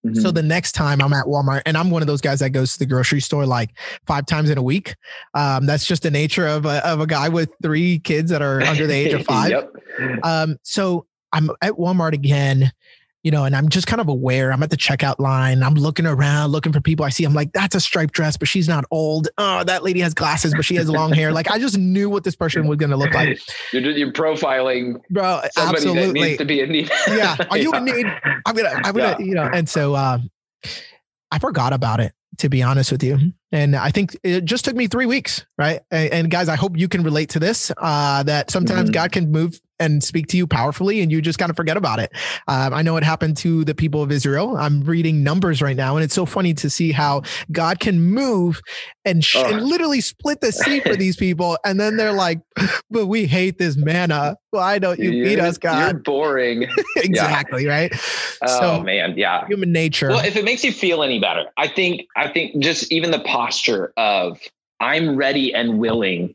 Mm-hmm. 0.06 0.20
So 0.20 0.30
the 0.30 0.42
next 0.42 0.72
time 0.72 1.02
I'm 1.02 1.12
at 1.12 1.26
Walmart, 1.26 1.62
and 1.66 1.76
I'm 1.76 1.90
one 1.90 2.02
of 2.02 2.08
those 2.08 2.22
guys 2.22 2.40
that 2.40 2.50
goes 2.50 2.72
to 2.72 2.78
the 2.78 2.86
grocery 2.86 3.20
store 3.20 3.44
like 3.44 3.70
five 4.06 4.24
times 4.24 4.48
in 4.48 4.56
a 4.56 4.62
week. 4.62 4.96
Um, 5.34 5.66
that's 5.66 5.84
just 5.84 6.04
the 6.04 6.10
nature 6.10 6.46
of 6.46 6.64
a, 6.64 6.86
of 6.86 7.00
a 7.00 7.06
guy 7.06 7.28
with 7.28 7.50
three 7.62 7.98
kids 7.98 8.30
that 8.30 8.40
are 8.40 8.62
under 8.62 8.86
the 8.86 8.94
age 8.94 9.12
of 9.12 9.24
five. 9.26 9.50
yep. 9.50 9.70
Um, 10.22 10.56
so 10.62 11.06
I'm 11.32 11.50
at 11.60 11.74
Walmart 11.74 12.14
again 12.14 12.72
you 13.22 13.30
know, 13.30 13.44
and 13.44 13.54
I'm 13.54 13.68
just 13.68 13.86
kind 13.86 14.00
of 14.00 14.08
aware. 14.08 14.52
I'm 14.52 14.62
at 14.62 14.70
the 14.70 14.76
checkout 14.76 15.18
line. 15.18 15.62
I'm 15.62 15.74
looking 15.74 16.06
around, 16.06 16.52
looking 16.52 16.72
for 16.72 16.80
people 16.80 17.04
I 17.04 17.10
see. 17.10 17.24
I'm 17.24 17.34
like, 17.34 17.52
that's 17.52 17.74
a 17.74 17.80
striped 17.80 18.14
dress, 18.14 18.36
but 18.36 18.48
she's 18.48 18.68
not 18.68 18.84
old. 18.90 19.28
Oh, 19.36 19.62
that 19.64 19.82
lady 19.82 20.00
has 20.00 20.14
glasses, 20.14 20.54
but 20.54 20.64
she 20.64 20.76
has 20.76 20.88
long 20.88 21.12
hair. 21.12 21.32
Like, 21.32 21.50
I 21.50 21.58
just 21.58 21.76
knew 21.76 22.08
what 22.08 22.24
this 22.24 22.34
person 22.34 22.66
was 22.66 22.78
going 22.78 22.90
to 22.90 22.96
look 22.96 23.12
like. 23.12 23.38
You're, 23.72 23.82
you're 23.82 24.12
profiling, 24.12 25.00
bro. 25.10 25.42
absolutely. 25.56 26.20
needs 26.20 26.38
to 26.38 26.44
be 26.44 26.60
in 26.60 26.70
need. 26.70 26.90
yeah. 27.08 27.36
Are 27.50 27.58
you 27.58 27.72
in 27.72 27.84
need? 27.84 28.06
I'm 28.46 28.54
gonna, 28.54 28.80
I'm 28.84 28.94
gonna, 28.94 29.16
yeah. 29.18 29.18
you 29.18 29.34
know. 29.34 29.48
And 29.52 29.68
so, 29.68 29.94
um, 29.94 30.30
I 31.30 31.38
forgot 31.38 31.72
about 31.72 32.00
it 32.00 32.12
to 32.38 32.48
be 32.48 32.62
honest 32.62 32.90
with 32.90 33.02
you. 33.02 33.18
And 33.52 33.76
I 33.76 33.90
think 33.90 34.16
it 34.22 34.44
just 34.44 34.64
took 34.64 34.74
me 34.74 34.86
three 34.86 35.06
weeks, 35.06 35.44
right? 35.58 35.80
And, 35.90 36.12
and 36.12 36.30
guys, 36.30 36.48
I 36.48 36.56
hope 36.56 36.76
you 36.76 36.88
can 36.88 37.02
relate 37.02 37.30
to 37.30 37.38
this. 37.38 37.70
Uh, 37.76 38.22
that 38.22 38.50
sometimes 38.50 38.90
mm-hmm. 38.90 38.94
God 38.94 39.12
can 39.12 39.30
move 39.30 39.60
and 39.80 40.04
speak 40.04 40.26
to 40.28 40.36
you 40.36 40.46
powerfully 40.46 41.00
and 41.00 41.10
you 41.10 41.20
just 41.20 41.38
kind 41.38 41.50
of 41.50 41.56
forget 41.56 41.76
about 41.76 41.98
it. 41.98 42.12
Um, 42.46 42.72
I 42.72 42.82
know 42.82 42.96
it 42.96 43.02
happened 43.02 43.36
to 43.38 43.64
the 43.64 43.74
people 43.74 44.02
of 44.02 44.12
Israel. 44.12 44.56
I'm 44.56 44.82
reading 44.82 45.24
numbers 45.24 45.60
right 45.62 45.76
now, 45.76 45.96
and 45.96 46.04
it's 46.04 46.14
so 46.14 46.26
funny 46.26 46.54
to 46.54 46.70
see 46.70 46.92
how 46.92 47.22
God 47.50 47.80
can 47.80 48.00
move 48.00 48.60
and, 49.04 49.24
sh- 49.24 49.36
and 49.36 49.62
literally 49.62 50.00
split 50.00 50.40
the 50.40 50.52
sea 50.52 50.80
for 50.80 50.94
these 50.94 51.16
people. 51.18 51.58
And 51.64 51.80
then 51.80 51.96
they're 51.96 52.12
like, 52.12 52.40
but 52.90 53.06
we 53.06 53.26
hate 53.26 53.58
this 53.58 53.76
manna. 53.76 54.36
Why 54.50 54.78
don't 54.78 54.98
you 54.98 55.10
you're, 55.10 55.26
feed 55.26 55.38
us, 55.38 55.58
God? 55.58 55.92
You're 55.92 56.00
boring. 56.00 56.66
exactly, 56.96 57.64
yeah. 57.64 57.70
right? 57.70 57.92
Oh 58.42 58.60
so, 58.60 58.82
man, 58.82 59.14
yeah. 59.16 59.46
Human 59.46 59.72
nature. 59.72 60.08
Well, 60.08 60.24
if 60.24 60.36
it 60.36 60.44
makes 60.44 60.64
you 60.64 60.72
feel 60.72 61.02
any 61.02 61.18
better, 61.18 61.46
I 61.56 61.68
think 61.68 62.02
I 62.16 62.28
think 62.28 62.62
just 62.62 62.90
even 62.92 63.10
the 63.10 63.20
posture 63.20 63.92
of 63.96 64.38
I'm 64.80 65.16
ready 65.16 65.54
and 65.54 65.78
willing 65.78 66.34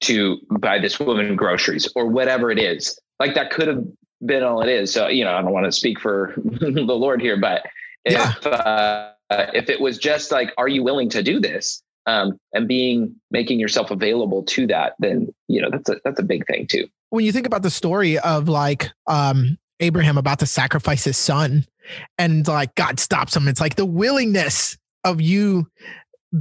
to 0.00 0.38
buy 0.60 0.78
this 0.78 0.98
woman 1.00 1.36
groceries 1.36 1.88
or 1.94 2.06
whatever 2.06 2.50
it 2.50 2.58
is. 2.58 2.98
Like 3.18 3.34
that 3.34 3.50
could 3.50 3.68
have 3.68 3.84
been 4.24 4.42
all 4.42 4.62
it 4.62 4.68
is. 4.68 4.92
So, 4.92 5.08
you 5.08 5.24
know, 5.24 5.32
I 5.32 5.42
don't 5.42 5.52
want 5.52 5.66
to 5.66 5.72
speak 5.72 6.00
for 6.00 6.34
the 6.44 6.70
Lord 6.70 7.20
here, 7.20 7.36
but 7.36 7.62
if, 8.04 8.12
yeah. 8.12 8.48
uh, 8.50 9.12
if 9.30 9.68
it 9.68 9.80
was 9.80 9.98
just 9.98 10.30
like, 10.30 10.52
are 10.56 10.68
you 10.68 10.82
willing 10.82 11.08
to 11.10 11.22
do 11.22 11.40
this? 11.40 11.82
Um, 12.06 12.38
and 12.54 12.66
being 12.66 13.14
making 13.30 13.60
yourself 13.60 13.90
available 13.90 14.42
to 14.44 14.66
that, 14.68 14.94
then 14.98 15.28
you 15.46 15.60
know 15.60 15.68
that's 15.70 15.90
a 15.90 15.96
that's 16.06 16.18
a 16.18 16.22
big 16.22 16.46
thing 16.46 16.66
too. 16.66 16.88
When 17.10 17.22
you 17.22 17.32
think 17.32 17.46
about 17.46 17.60
the 17.60 17.70
story 17.70 18.18
of 18.18 18.48
like 18.48 18.90
um, 19.06 19.58
Abraham 19.80 20.16
about 20.16 20.38
to 20.38 20.46
sacrifice 20.46 21.04
his 21.04 21.18
son, 21.18 21.66
and 22.16 22.48
like 22.48 22.74
God 22.76 22.98
stops 22.98 23.36
him, 23.36 23.46
it's 23.46 23.60
like 23.60 23.76
the 23.76 23.84
willingness 23.84 24.78
of 25.04 25.20
you 25.20 25.68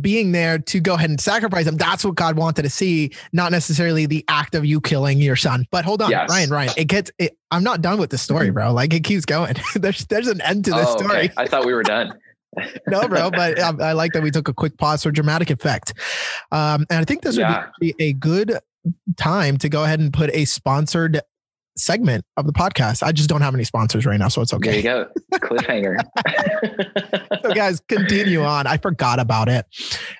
being 0.02 0.32
there 0.32 0.60
to 0.60 0.80
go 0.80 0.96
ahead 0.96 1.10
and 1.10 1.20
sacrifice 1.20 1.66
them. 1.66 1.78
That's 1.78 2.04
what 2.04 2.16
God 2.16 2.38
wanted 2.38 2.64
to 2.64 2.70
see, 2.70 3.12
not 3.32 3.52
necessarily 3.52 4.06
the 4.06 4.26
act 4.28 4.56
of 4.56 4.66
you 4.66 4.82
killing 4.82 5.20
your 5.20 5.36
son. 5.36 5.66
But 5.72 5.86
hold 5.86 6.02
on, 6.02 6.10
yes. 6.10 6.30
Ryan, 6.30 6.50
Ryan, 6.50 6.74
it 6.78 6.86
gets. 6.86 7.12
It, 7.18 7.38
I'm 7.52 7.64
not 7.64 7.82
done 7.82 8.00
with 8.00 8.10
the 8.10 8.18
story, 8.18 8.50
bro. 8.50 8.74
Like 8.74 8.94
it 8.94 9.04
keeps 9.04 9.26
going. 9.26 9.56
there's 9.76 10.06
there's 10.08 10.28
an 10.28 10.42
end 10.42 10.66
to 10.66 10.72
this 10.72 10.88
oh, 10.88 10.98
story. 10.98 11.18
Okay. 11.18 11.34
I 11.38 11.48
thought 11.48 11.66
we 11.66 11.74
were 11.74 11.84
done. 11.84 12.14
no, 12.88 13.08
bro, 13.08 13.30
but 13.30 13.60
I, 13.60 13.90
I, 13.90 13.94
like 13.94 14.14
that 14.14 14.24
we 14.24 14.32
took 14.32 14.48
a 14.48 14.54
quick 14.54 14.78
pause 14.78 15.04
for 15.04 15.12
dramatic 15.12 15.50
effect. 15.50 15.94
Um, 16.52 16.86
and 16.90 17.00
I 17.00 17.04
think 17.04 17.22
this 17.22 17.38
yeah. 17.38 17.66
would 17.66 17.72
be 17.80 17.96
a 18.00 18.14
good 18.14 18.58
time 19.16 19.58
to 19.58 19.70
go 19.70 19.84
ahead 19.84 20.00
and 20.00 20.12
put 20.12 20.34
a 20.34 20.46
sponsored 20.46 21.22
segment 21.80 22.26
of 22.38 22.46
the 22.46 22.54
podcast. 22.54 23.04
I 23.04 23.12
just 23.12 23.30
don't 23.30 23.42
have 23.42 23.54
any 23.54 23.64
sponsors 23.64 24.06
right 24.06 24.20
now, 24.20 24.28
so 24.28 24.42
it's 24.42 24.54
okay. 24.54 24.82
There 24.82 25.00
you 25.00 25.06
go. 25.06 25.08
Cliffhanger. 25.40 25.98
so 27.44 27.54
guys, 27.54 27.80
continue 27.88 28.44
on. 28.44 28.68
I 28.68 28.78
forgot 28.78 29.20
about 29.20 29.50
it. 29.50 29.66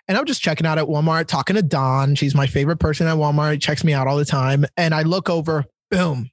And 0.08 0.18
I'm 0.18 0.26
just 0.26 0.42
checking 0.42 0.68
out 0.68 0.78
at 0.78 0.86
Walmart, 0.86 1.28
talking 1.28 1.56
to 1.56 1.62
Dawn. 1.62 2.16
She's 2.16 2.36
my 2.36 2.48
favorite 2.48 2.78
person 2.78 3.08
at 3.08 3.16
Walmart. 3.16 3.62
checks 3.62 3.84
me 3.84 3.94
out 3.94 4.08
all 4.08 4.18
the 4.18 4.26
time. 4.26 4.66
And 4.76 4.94
I 4.94 5.04
look 5.04 5.30
over, 5.30 5.66
boom. 5.92 6.30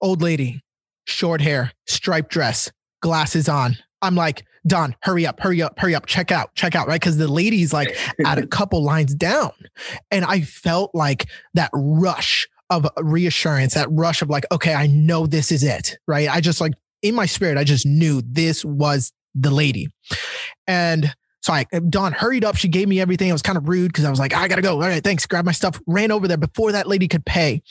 Old 0.00 0.22
lady, 0.22 0.62
short 1.06 1.40
hair, 1.40 1.72
striped 1.86 2.30
dress, 2.30 2.70
glasses 3.02 3.48
on. 3.48 3.76
I'm 4.02 4.14
like, 4.14 4.44
Dawn, 4.66 4.94
hurry 5.02 5.26
up, 5.26 5.40
hurry 5.40 5.62
up, 5.62 5.78
hurry 5.78 5.94
up, 5.94 6.06
check 6.06 6.30
out, 6.30 6.54
check 6.54 6.74
out, 6.74 6.86
right? 6.86 7.00
Because 7.00 7.16
the 7.16 7.28
lady's 7.28 7.72
like 7.72 7.96
at 8.24 8.38
a 8.38 8.46
couple 8.46 8.82
lines 8.82 9.14
down. 9.14 9.52
And 10.10 10.24
I 10.24 10.42
felt 10.42 10.94
like 10.94 11.26
that 11.54 11.70
rush 11.72 12.46
of 12.70 12.86
reassurance, 12.96 13.74
that 13.74 13.88
rush 13.90 14.22
of 14.22 14.30
like, 14.30 14.46
okay, 14.52 14.74
I 14.74 14.86
know 14.86 15.26
this 15.26 15.52
is 15.52 15.62
it, 15.62 15.98
right? 16.06 16.28
I 16.28 16.40
just 16.40 16.60
like 16.60 16.72
in 17.02 17.14
my 17.14 17.26
spirit, 17.26 17.58
I 17.58 17.64
just 17.64 17.86
knew 17.86 18.22
this 18.24 18.64
was 18.64 19.12
the 19.34 19.50
lady. 19.50 19.88
And 20.66 21.14
so 21.42 21.52
I, 21.54 21.64
Dawn 21.88 22.12
hurried 22.12 22.44
up. 22.44 22.56
She 22.56 22.68
gave 22.68 22.86
me 22.88 23.00
everything. 23.00 23.28
It 23.28 23.32
was 23.32 23.42
kind 23.42 23.56
of 23.56 23.68
rude 23.68 23.88
because 23.88 24.04
I 24.04 24.10
was 24.10 24.18
like, 24.18 24.34
I 24.34 24.46
gotta 24.46 24.62
go. 24.62 24.74
All 24.74 24.80
right, 24.80 25.02
thanks. 25.02 25.26
Grab 25.26 25.44
my 25.44 25.52
stuff. 25.52 25.80
Ran 25.86 26.10
over 26.10 26.28
there 26.28 26.36
before 26.36 26.72
that 26.72 26.86
lady 26.86 27.08
could 27.08 27.24
pay, 27.24 27.62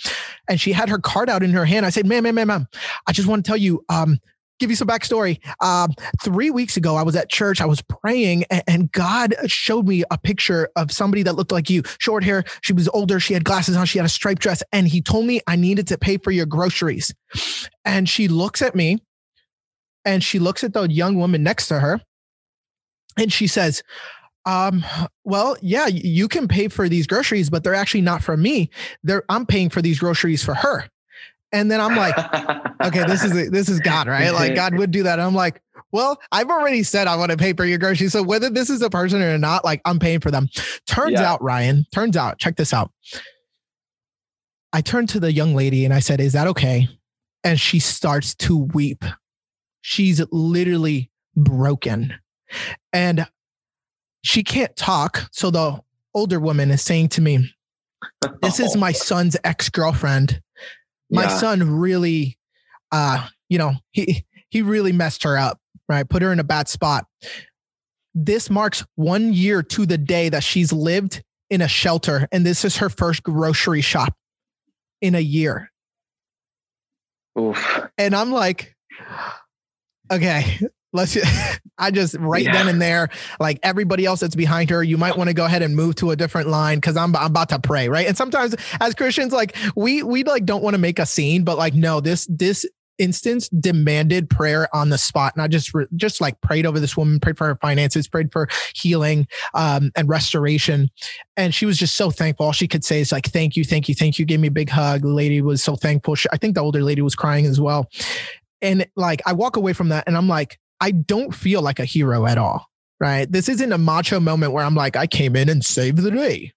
and 0.47 0.59
she 0.59 0.71
had 0.71 0.89
her 0.89 0.97
card 0.97 1.29
out 1.29 1.43
in 1.43 1.51
her 1.51 1.65
hand. 1.65 1.85
I 1.85 1.91
said, 1.91 2.07
"Ma'am, 2.07 2.23
ma'am, 2.23 2.35
ma'am, 2.35 2.47
ma'am, 2.47 2.67
I 3.05 3.11
just 3.11 3.27
want 3.27 3.45
to 3.45 3.47
tell 3.47 3.57
you, 3.57 3.85
um, 3.89 4.19
give 4.59 4.69
you 4.69 4.75
some 4.75 4.87
backstory. 4.87 5.39
Um, 5.63 5.93
three 6.21 6.51
weeks 6.51 6.77
ago, 6.77 6.95
I 6.95 7.03
was 7.03 7.15
at 7.15 7.29
church. 7.29 7.61
I 7.61 7.65
was 7.65 7.81
praying, 7.81 8.43
and, 8.51 8.63
and, 8.67 8.91
God 8.91 9.35
showed 9.45 9.87
me 9.87 10.03
a 10.11 10.17
picture 10.17 10.69
of 10.75 10.91
somebody 10.91 11.23
that 11.23 11.35
looked 11.35 11.51
like 11.51 11.69
you, 11.69 11.83
short 11.99 12.23
hair. 12.23 12.43
She 12.61 12.73
was 12.73 12.89
older. 12.89 13.19
She 13.19 13.33
had 13.33 13.43
glasses 13.43 13.77
on. 13.77 13.85
She 13.85 13.97
had 13.97 14.05
a 14.05 14.09
striped 14.09 14.41
dress, 14.41 14.61
and 14.71 14.87
He 14.87 15.01
told 15.01 15.25
me 15.25 15.41
I 15.47 15.55
needed 15.55 15.87
to 15.87 15.97
pay 15.97 16.17
for 16.17 16.31
your 16.31 16.45
groceries. 16.45 17.13
And 17.85 18.09
she 18.09 18.27
looks 18.27 18.61
at 18.61 18.75
me, 18.75 18.99
and 20.05 20.23
she 20.23 20.39
looks 20.39 20.63
at 20.63 20.73
the 20.73 20.83
young 20.89 21.15
woman 21.15 21.43
next 21.43 21.67
to 21.67 21.79
her, 21.79 22.01
and 23.17 23.31
she 23.31 23.47
says. 23.47 23.81
Um, 24.45 24.83
well, 25.25 25.57
yeah, 25.61 25.85
you 25.85 26.27
can 26.27 26.47
pay 26.47 26.69
for 26.69 26.89
these 26.89 27.05
groceries, 27.05 27.51
but 27.51 27.63
they're 27.63 27.75
actually 27.75 28.01
not 28.01 28.23
for 28.23 28.35
me. 28.35 28.71
They're 29.03 29.23
I'm 29.29 29.45
paying 29.45 29.69
for 29.69 29.81
these 29.81 29.99
groceries 29.99 30.43
for 30.43 30.55
her. 30.55 30.89
And 31.51 31.71
then 31.71 31.81
I'm 31.81 31.95
like, 31.95 32.15
okay, 32.85 33.03
this 33.05 33.23
is 33.23 33.49
this 33.51 33.69
is 33.69 33.79
God, 33.79 34.07
right? 34.07 34.31
Like 34.31 34.55
God 34.55 34.77
would 34.77 34.91
do 34.91 35.03
that. 35.03 35.19
I'm 35.19 35.33
like, 35.33 35.61
well, 35.91 36.19
I've 36.31 36.49
already 36.49 36.83
said 36.83 37.07
I 37.07 37.15
want 37.15 37.31
to 37.31 37.37
pay 37.37 37.53
for 37.53 37.65
your 37.65 37.77
groceries. 37.77 38.13
So 38.13 38.21
whether 38.21 38.49
this 38.49 38.69
is 38.69 38.81
a 38.81 38.89
person 38.89 39.21
or 39.21 39.37
not, 39.37 39.65
like 39.65 39.81
I'm 39.85 39.99
paying 39.99 40.19
for 40.19 40.31
them. 40.31 40.47
Turns 40.85 41.13
yeah. 41.13 41.31
out, 41.31 41.41
Ryan, 41.41 41.85
turns 41.91 42.15
out, 42.15 42.37
check 42.37 42.57
this 42.57 42.73
out. 42.73 42.91
I 44.71 44.81
turned 44.81 45.09
to 45.09 45.19
the 45.19 45.31
young 45.31 45.55
lady 45.55 45.85
and 45.85 45.93
I 45.93 45.99
said, 45.99 46.19
Is 46.21 46.33
that 46.33 46.47
okay? 46.47 46.87
And 47.43 47.59
she 47.59 47.79
starts 47.79 48.35
to 48.35 48.57
weep. 48.57 49.03
She's 49.81 50.21
literally 50.31 51.09
broken. 51.35 52.13
And 52.93 53.27
she 54.21 54.43
can't 54.43 54.75
talk. 54.75 55.29
So 55.31 55.49
the 55.49 55.81
older 56.13 56.39
woman 56.39 56.69
is 56.69 56.81
saying 56.81 57.09
to 57.09 57.21
me, 57.21 57.51
This 58.41 58.59
is 58.59 58.75
my 58.77 58.91
son's 58.91 59.37
ex 59.43 59.69
girlfriend 59.69 60.41
my 61.09 61.23
yeah. 61.23 61.37
son 61.37 61.77
really 61.79 62.37
uh 62.91 63.27
you 63.49 63.57
know 63.57 63.73
he 63.91 64.25
he 64.49 64.61
really 64.61 64.91
messed 64.91 65.23
her 65.23 65.37
up 65.37 65.59
right 65.87 66.09
put 66.09 66.21
her 66.21 66.31
in 66.31 66.39
a 66.39 66.43
bad 66.43 66.67
spot 66.67 67.05
this 68.15 68.49
marks 68.49 68.85
one 68.95 69.33
year 69.33 69.61
to 69.61 69.85
the 69.85 69.97
day 69.97 70.29
that 70.29 70.43
she's 70.43 70.73
lived 70.73 71.23
in 71.49 71.61
a 71.61 71.67
shelter 71.67 72.27
and 72.31 72.45
this 72.45 72.63
is 72.65 72.77
her 72.77 72.89
first 72.89 73.23
grocery 73.23 73.81
shop 73.81 74.13
in 75.01 75.15
a 75.15 75.19
year 75.19 75.71
Oof. 77.37 77.87
and 77.97 78.15
i'm 78.15 78.31
like 78.31 78.75
okay 80.11 80.59
let's 80.93 81.17
i 81.77 81.91
just 81.91 82.15
right 82.19 82.45
yeah. 82.45 82.53
then 82.53 82.67
and 82.67 82.81
there 82.81 83.09
like 83.39 83.59
everybody 83.63 84.05
else 84.05 84.19
that's 84.19 84.35
behind 84.35 84.69
her 84.69 84.83
you 84.83 84.97
might 84.97 85.17
want 85.17 85.29
to 85.29 85.33
go 85.33 85.45
ahead 85.45 85.61
and 85.61 85.75
move 85.75 85.95
to 85.95 86.11
a 86.11 86.15
different 86.15 86.47
line 86.47 86.77
because 86.77 86.97
I'm, 86.97 87.15
I'm 87.15 87.27
about 87.27 87.49
to 87.49 87.59
pray 87.59 87.89
right? 87.89 88.07
And 88.07 88.17
sometimes 88.17 88.55
as 88.79 88.95
christians 88.95 89.33
like 89.33 89.55
we 89.75 90.03
we 90.03 90.23
like 90.23 90.45
don't 90.45 90.63
want 90.63 90.73
to 90.73 90.79
make 90.79 90.99
a 90.99 91.05
scene 91.05 91.43
but 91.43 91.57
like 91.57 91.73
no 91.73 91.99
this 91.99 92.27
this 92.29 92.65
instance 92.97 93.47
demanded 93.49 94.29
prayer 94.29 94.67
on 94.75 94.89
the 94.89 94.97
spot 94.97 95.33
and 95.33 95.41
i 95.41 95.47
just 95.47 95.71
just 95.95 96.19
like 96.19 96.39
prayed 96.41 96.65
over 96.65 96.81
this 96.81 96.97
woman 96.97 97.17
prayed 97.17 97.37
for 97.37 97.47
her 97.47 97.55
finances 97.61 98.09
prayed 98.09 98.29
for 98.29 98.49
healing 98.75 99.25
um, 99.53 99.89
and 99.95 100.09
restoration 100.09 100.89
and 101.37 101.55
she 101.55 101.65
was 101.65 101.77
just 101.77 101.95
so 101.95 102.11
thankful. 102.11 102.47
All 102.47 102.51
she 102.51 102.67
could 102.67 102.83
say 102.83 102.99
is 102.99 103.13
like 103.13 103.27
thank 103.27 103.55
you 103.55 103.63
thank 103.63 103.87
you 103.87 103.95
thank 103.95 104.19
you 104.19 104.25
gave 104.25 104.41
me 104.41 104.49
a 104.49 104.51
big 104.51 104.69
hug. 104.69 105.03
The 105.03 105.07
lady 105.07 105.41
was 105.41 105.63
so 105.63 105.77
thankful. 105.77 106.15
She, 106.15 106.27
i 106.33 106.37
think 106.37 106.55
the 106.55 106.61
older 106.61 106.83
lady 106.83 107.01
was 107.01 107.15
crying 107.15 107.45
as 107.45 107.61
well. 107.61 107.89
And 108.61 108.85
like 108.97 109.21
i 109.25 109.31
walk 109.31 109.55
away 109.55 109.71
from 109.71 109.89
that 109.89 110.03
and 110.05 110.17
i'm 110.17 110.27
like 110.27 110.59
I 110.81 110.91
don't 110.91 111.33
feel 111.33 111.61
like 111.61 111.79
a 111.79 111.85
hero 111.85 112.25
at 112.25 112.37
all, 112.37 112.69
right? 112.99 113.31
This 113.31 113.49
isn't 113.49 113.73
a 113.73 113.77
macho 113.77 114.19
moment 114.19 114.53
where 114.53 114.63
I'm 114.63 114.75
like, 114.75 114.95
I 114.95 115.07
came 115.07 115.35
in 115.35 115.49
and 115.49 115.63
saved 115.63 115.99
the 115.99 116.11
day. 116.11 116.53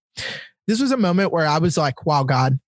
This 0.67 0.81
was 0.81 0.93
a 0.93 0.97
moment 0.97 1.33
where 1.33 1.47
I 1.47 1.59
was 1.59 1.77
like, 1.77 2.07
wow, 2.07 2.23
God, 2.23 2.61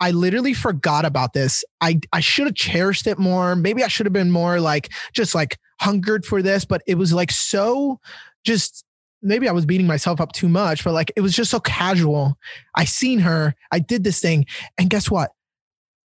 I 0.00 0.10
literally 0.10 0.54
forgot 0.54 1.04
about 1.04 1.32
this. 1.32 1.64
I, 1.80 2.00
I 2.12 2.20
should 2.20 2.46
have 2.46 2.54
cherished 2.54 3.06
it 3.06 3.18
more. 3.18 3.56
Maybe 3.56 3.82
I 3.82 3.88
should 3.88 4.06
have 4.06 4.12
been 4.12 4.30
more 4.30 4.60
like, 4.60 4.90
just 5.12 5.34
like 5.34 5.58
hungered 5.80 6.24
for 6.24 6.42
this, 6.42 6.64
but 6.64 6.82
it 6.86 6.96
was 6.96 7.12
like 7.12 7.30
so 7.30 8.00
just 8.44 8.84
maybe 9.22 9.48
I 9.48 9.52
was 9.52 9.66
beating 9.66 9.86
myself 9.86 10.20
up 10.20 10.32
too 10.32 10.48
much, 10.48 10.84
but 10.84 10.92
like 10.92 11.12
it 11.16 11.20
was 11.20 11.34
just 11.34 11.50
so 11.50 11.60
casual. 11.60 12.38
I 12.76 12.84
seen 12.84 13.20
her, 13.20 13.54
I 13.72 13.78
did 13.78 14.04
this 14.04 14.20
thing, 14.20 14.46
and 14.76 14.90
guess 14.90 15.10
what? 15.10 15.32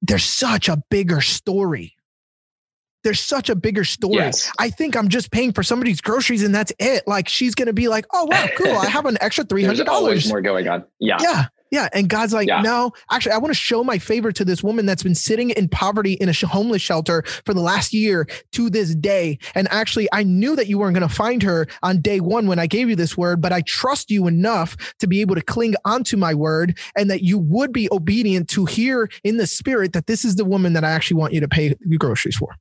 There's 0.02 0.24
such 0.24 0.68
a 0.68 0.82
bigger 0.90 1.20
story 1.20 1.94
there's 3.04 3.20
such 3.20 3.48
a 3.50 3.54
bigger 3.54 3.84
story. 3.84 4.16
Yes. 4.16 4.50
I 4.58 4.70
think 4.70 4.96
I'm 4.96 5.08
just 5.08 5.30
paying 5.30 5.52
for 5.52 5.62
somebody's 5.62 6.00
groceries 6.00 6.42
and 6.42 6.54
that's 6.54 6.72
it. 6.78 7.06
Like 7.06 7.28
she's 7.28 7.54
gonna 7.54 7.72
be 7.72 7.88
like, 7.88 8.06
oh 8.12 8.24
wow, 8.24 8.46
cool. 8.56 8.76
I 8.76 8.86
have 8.86 9.06
an 9.06 9.18
extra 9.20 9.44
three 9.50 9.64
hundred 9.64 9.86
dollars. 9.86 10.28
more 10.28 10.40
going 10.40 10.68
on. 10.68 10.84
Yeah. 10.98 11.18
Yeah. 11.20 11.46
Yeah. 11.70 11.88
And 11.92 12.08
God's 12.08 12.32
like, 12.32 12.48
yeah. 12.48 12.62
no, 12.62 12.92
actually, 13.10 13.32
I 13.32 13.38
want 13.38 13.50
to 13.50 13.58
show 13.58 13.84
my 13.84 13.98
favor 13.98 14.32
to 14.32 14.44
this 14.44 14.62
woman 14.62 14.86
that's 14.86 15.02
been 15.02 15.14
sitting 15.14 15.50
in 15.50 15.68
poverty 15.68 16.14
in 16.14 16.28
a 16.28 16.32
homeless 16.32 16.82
shelter 16.82 17.22
for 17.44 17.54
the 17.54 17.60
last 17.60 17.92
year 17.92 18.26
to 18.52 18.70
this 18.70 18.94
day. 18.94 19.38
And 19.54 19.68
actually, 19.70 20.08
I 20.12 20.24
knew 20.24 20.56
that 20.56 20.66
you 20.66 20.78
weren't 20.78 20.96
going 20.96 21.08
to 21.08 21.14
find 21.14 21.42
her 21.42 21.68
on 21.82 22.00
day 22.00 22.20
one 22.20 22.46
when 22.46 22.58
I 22.58 22.66
gave 22.66 22.88
you 22.88 22.96
this 22.96 23.16
word, 23.16 23.40
but 23.40 23.52
I 23.52 23.62
trust 23.62 24.10
you 24.10 24.26
enough 24.26 24.76
to 24.98 25.06
be 25.06 25.20
able 25.20 25.36
to 25.36 25.42
cling 25.42 25.74
onto 25.84 26.16
my 26.16 26.34
word 26.34 26.76
and 26.96 27.08
that 27.10 27.22
you 27.22 27.38
would 27.38 27.72
be 27.72 27.88
obedient 27.92 28.48
to 28.50 28.64
hear 28.64 29.08
in 29.22 29.36
the 29.36 29.46
spirit 29.46 29.92
that 29.92 30.06
this 30.06 30.24
is 30.24 30.36
the 30.36 30.44
woman 30.44 30.72
that 30.72 30.84
I 30.84 30.90
actually 30.90 31.18
want 31.18 31.34
you 31.34 31.40
to 31.40 31.48
pay 31.48 31.74
your 31.86 31.98
groceries 31.98 32.36
for. 32.36 32.56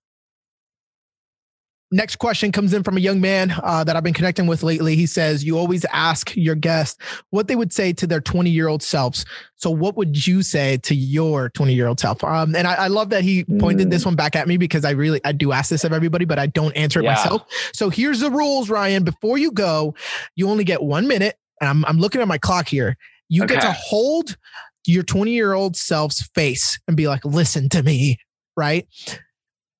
Next 1.91 2.17
question 2.17 2.52
comes 2.52 2.73
in 2.73 2.84
from 2.84 2.97
a 2.97 2.99
young 2.99 3.19
man 3.19 3.52
uh, 3.63 3.84
that 3.84 3.95
I've 3.95 4.04
been 4.04 4.13
connecting 4.13 4.45
with 4.45 4.62
lately. 4.62 4.95
He 4.95 5.08
says, 5.08 5.43
You 5.43 5.58
always 5.58 5.86
ask 5.86 6.36
your 6.36 6.54
guests 6.54 7.02
what 7.32 7.47
they 7.47 7.56
would 7.56 7.73
say 7.73 7.93
to 7.93 8.06
their 8.06 8.21
20 8.21 8.52
year 8.52 8.67
old 8.67 8.84
selves. 8.84 9.25
So, 9.56 9.71
what 9.71 9.97
would 9.97 10.28
you 10.28 10.43
say 10.43 10.78
to 10.84 10.93
your 10.93 11.49
20 11.49 11.73
year 11.73 11.88
old 11.88 11.99
self? 11.99 12.23
Um, 12.23 12.56
and 12.56 12.67
I, 12.67 12.75
I, 12.75 12.88
love 12.88 13.10
that 13.10 13.23
he 13.23 13.43
pointed 13.43 13.88
mm. 13.88 13.91
this 13.91 14.06
one 14.06 14.15
back 14.15 14.36
at 14.36 14.47
me 14.47 14.58
because 14.58 14.86
I 14.86 14.91
really, 14.91 15.19
I 15.25 15.32
do 15.32 15.52
ask 15.52 15.71
this 15.71 15.84
of 15.84 15.91
everybody, 15.91 16.25
but 16.25 16.38
I 16.38 16.45
don't 16.45 16.73
answer 16.73 16.99
it 16.99 17.06
yeah. 17.06 17.15
myself. 17.15 17.45
So, 17.73 17.89
here's 17.89 18.19
the 18.19 18.30
rules, 18.30 18.69
Ryan. 18.69 19.04
Before 19.04 19.39
you 19.39 19.52
go, 19.52 19.95
you 20.36 20.47
only 20.47 20.63
get 20.63 20.84
one 20.84 21.08
minute. 21.08 21.38
And 21.60 21.69
I'm, 21.69 21.86
I'm 21.86 21.97
looking 21.97 22.21
at 22.21 22.28
my 22.28 22.38
clock 22.38 22.67
here. 22.67 22.97
You 23.30 23.45
okay. 23.45 23.56
get 23.56 23.62
to 23.63 23.71
hold 23.71 24.38
your 24.86 25.04
20 25.04 25.32
year 25.32 25.54
old 25.54 25.75
self's 25.75 26.28
face 26.36 26.80
and 26.88 26.95
be 26.95 27.08
like, 27.08 27.25
Listen 27.25 27.67
to 27.69 27.82
me, 27.82 28.17
right? 28.56 28.88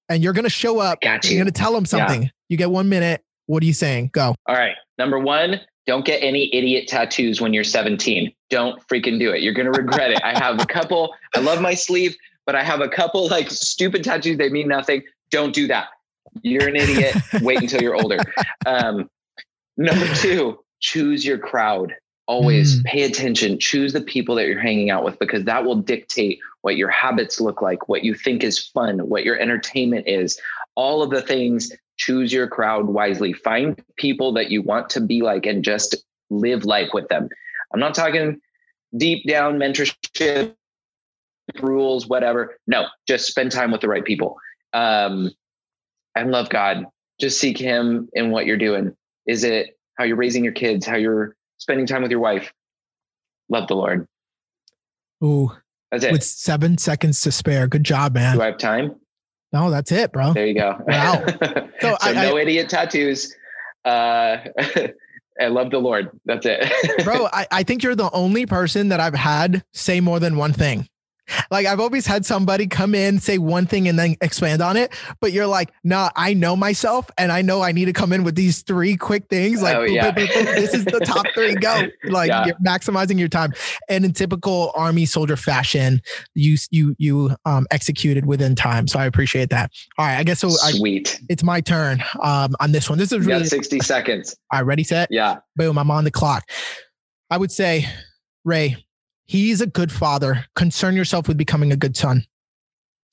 And 0.10 0.24
you're 0.24 0.34
going 0.34 0.44
to 0.44 0.50
show 0.50 0.80
up. 0.80 1.02
Got 1.02 1.26
you. 1.26 1.32
You're 1.32 1.44
going 1.46 1.54
to 1.54 1.58
tell 1.58 1.74
them 1.74 1.86
something. 1.86 2.24
Yeah. 2.24 2.30
You 2.50 2.58
get 2.58 2.72
one 2.72 2.90
minute. 2.90 3.24
What 3.46 3.64
are 3.64 3.66
you 3.66 3.74
saying? 3.74 4.10
Go. 4.14 4.36
All 4.48 4.56
right. 4.56 4.76
Number 4.98 5.18
one, 5.20 5.62
don't 5.88 6.06
get 6.06 6.22
any 6.22 6.54
idiot 6.54 6.88
tattoos 6.88 7.42
when 7.42 7.54
you're 7.54 7.64
17. 7.64 8.32
Don't 8.50 8.86
freaking 8.88 9.20
do 9.20 9.32
it. 9.32 9.42
You're 9.42 9.54
going 9.54 9.72
to 9.72 9.80
regret 9.80 10.12
it. 10.12 10.22
I 10.24 10.38
have 10.38 10.62
a 10.62 10.66
couple. 10.66 11.16
I 11.36 11.40
love 11.40 11.62
my 11.62 11.74
sleeve, 11.74 12.16
but 12.46 12.56
I 12.56 12.64
have 12.64 12.82
a 12.82 12.90
couple 12.90 13.28
like 13.30 13.50
stupid 13.50 14.04
tattoos. 14.04 14.38
They 14.38 14.50
mean 14.50 14.68
nothing. 14.68 15.04
Don't 15.32 15.54
do 15.54 15.68
that. 15.68 15.88
You're 16.42 16.68
an 16.68 16.76
idiot. 16.76 17.16
Wait 17.42 17.62
until 17.62 17.82
you're 17.82 17.96
older. 17.96 18.20
Um, 18.66 19.10
number 19.78 20.06
two, 20.16 20.60
choose 20.82 21.26
your 21.26 21.40
crowd. 21.40 21.96
Always 22.30 22.80
mm. 22.80 22.86
pay 22.86 23.02
attention. 23.02 23.58
Choose 23.58 23.92
the 23.92 24.02
people 24.02 24.36
that 24.36 24.46
you're 24.46 24.60
hanging 24.60 24.92
out 24.92 25.04
with 25.04 25.18
because 25.18 25.46
that 25.46 25.66
will 25.66 25.76
dictate 25.76 26.40
what 26.62 26.78
your 26.78 26.90
habits 26.90 27.42
look 27.42 27.60
like, 27.60 27.90
what 27.90 28.04
you 28.04 28.14
think 28.14 28.44
is 28.44 28.60
fun, 28.60 29.00
what 29.10 29.24
your 29.24 29.40
entertainment 29.40 30.08
is, 30.08 30.40
all 30.76 31.02
of 31.02 31.10
the 31.10 31.24
things 31.24 31.72
choose 31.98 32.32
your 32.32 32.48
crowd 32.48 32.86
wisely. 32.86 33.34
Find 33.34 33.82
people 33.98 34.32
that 34.34 34.52
you 34.52 34.62
want 34.62 34.92
to 34.92 35.02
be 35.02 35.24
like 35.24 35.48
and 35.48 35.64
just 35.64 35.96
live 36.30 36.66
life 36.66 36.90
with 36.94 37.08
them. 37.08 37.30
I'm 37.74 37.80
not 37.80 37.96
talking 37.96 38.40
deep 38.96 39.28
down 39.28 39.58
mentorship 39.58 40.54
rules, 41.60 42.08
whatever. 42.08 42.58
No, 42.68 42.86
just 43.08 43.26
spend 43.26 43.52
time 43.52 43.72
with 43.72 43.82
the 43.82 43.88
right 43.88 44.06
people. 44.06 44.38
Um, 44.74 45.32
and 46.16 46.32
love 46.32 46.50
God. 46.50 46.86
Just 47.20 47.40
seek 47.40 47.58
Him 47.58 48.08
in 48.14 48.30
what 48.30 48.46
you're 48.46 48.58
doing. 48.58 48.96
Is 49.26 49.44
it 49.44 49.78
how 49.98 50.06
you're 50.06 50.16
raising 50.16 50.44
your 50.44 50.54
kids, 50.54 50.86
how 50.86 50.96
you're 50.96 51.36
spending 51.60 51.86
time 51.86 52.02
with 52.02 52.12
your 52.12 52.20
wife? 52.20 52.52
Love 53.50 53.68
the 53.68 53.76
Lord. 53.76 54.08
Ooh, 55.24 55.52
that's 55.92 56.04
it. 56.04 56.12
With 56.12 56.24
seven 56.24 56.78
seconds 56.78 57.22
to 57.22 57.32
spare. 57.32 57.68
Good 57.68 57.84
job, 57.84 58.14
man. 58.14 58.36
Do 58.36 58.42
I 58.42 58.48
have 58.48 58.58
time? 58.58 58.96
No, 59.52 59.70
that's 59.70 59.92
it, 59.92 60.12
bro. 60.12 60.34
There 60.34 60.46
you 60.46 60.54
go. 60.54 60.76
Wow. 60.88 61.24
so, 61.44 61.70
so 61.82 61.98
I, 62.02 62.14
no 62.14 62.38
I, 62.38 62.42
idiot 62.42 62.70
tattoos. 62.70 63.36
Uh, 63.84 64.38
I 65.42 65.48
love 65.48 65.72
the 65.72 65.80
Lord. 65.80 66.10
That's 66.26 66.46
it. 66.46 66.72
bro, 67.04 67.28
I, 67.32 67.48
I 67.52 67.64
think 67.64 67.82
you're 67.82 67.96
the 67.96 68.12
only 68.12 68.46
person 68.46 68.90
that 68.90 69.00
I've 69.00 69.16
had 69.16 69.64
say 69.74 70.02
more 70.02 70.20
than 70.20 70.36
one 70.36 70.54
thing. 70.54 70.88
Like 71.52 71.66
I've 71.66 71.80
always 71.80 72.06
had 72.06 72.26
somebody 72.26 72.68
come 72.68 72.96
in, 72.96 73.20
say 73.20 73.38
one 73.38 73.66
thing 73.66 73.88
and 73.88 73.98
then 73.98 74.16
expand 74.22 74.62
on 74.62 74.78
it. 74.78 74.94
But 75.20 75.32
you're 75.32 75.48
like, 75.48 75.72
nah, 75.84 76.10
I 76.16 76.34
know 76.34 76.56
myself 76.56 77.10
and 77.18 77.32
I 77.32 77.42
know 77.42 77.62
I 77.62 77.72
need 77.72 77.86
to 77.86 77.94
come 77.94 78.14
in 78.14 78.24
with 78.24 78.36
these 78.36 78.62
three 78.62 78.96
quick 78.98 79.28
things. 79.30 79.62
Like, 79.62 79.76
oh, 79.76 79.84
yeah. 79.84 80.12
this 80.12 80.74
is 80.74 80.86
the 80.86 81.00
top 81.00 81.26
three, 81.34 81.56
go. 81.56 81.84
Like 82.10 82.30
yeah. 82.30 82.46
you're 82.46 82.56
maximizing 82.66 83.20
your 83.20 83.28
time. 83.28 83.54
And 83.88 84.04
in 84.04 84.14
typical 84.14 84.72
army 84.76 85.06
soldier 85.06 85.36
fashion, 85.36 86.02
you 86.34 86.58
you 86.72 86.96
you 86.98 87.36
um 87.46 87.68
executed 87.72 88.26
within 88.26 88.56
time. 88.56 88.88
So 88.88 89.00
I 89.00 89.06
appreciate 89.06 89.50
that. 89.52 89.72
All 89.98 90.06
right. 90.06 90.18
I 90.18 90.24
guess 90.24 90.40
so 90.40 90.50
sweet. 90.50 91.20
I, 91.22 91.26
it's 91.30 91.44
my 91.44 91.62
turn 91.62 92.04
um 92.22 92.56
on 92.60 92.72
this 92.72 92.90
one. 92.90 92.98
This 92.98 93.12
is 93.12 93.26
really 93.26 93.46
60 93.46 93.80
seconds. 93.80 94.36
All 94.52 94.60
right, 94.60 94.66
ready, 94.66 94.84
set? 94.84 95.10
Yeah. 95.12 95.40
Boom. 95.56 95.78
I'm 95.78 95.92
on 95.92 96.04
the 96.04 96.12
clock. 96.12 96.50
I 97.30 97.38
would 97.38 97.52
say, 97.52 97.86
Ray, 98.44 98.84
He's 99.30 99.62
a 99.62 99.68
good 99.68 99.92
father. 99.92 100.48
Concern 100.56 100.96
yourself 100.96 101.28
with 101.28 101.38
becoming 101.38 101.72
a 101.72 101.78
good 101.78 101.96
son. 101.96 102.24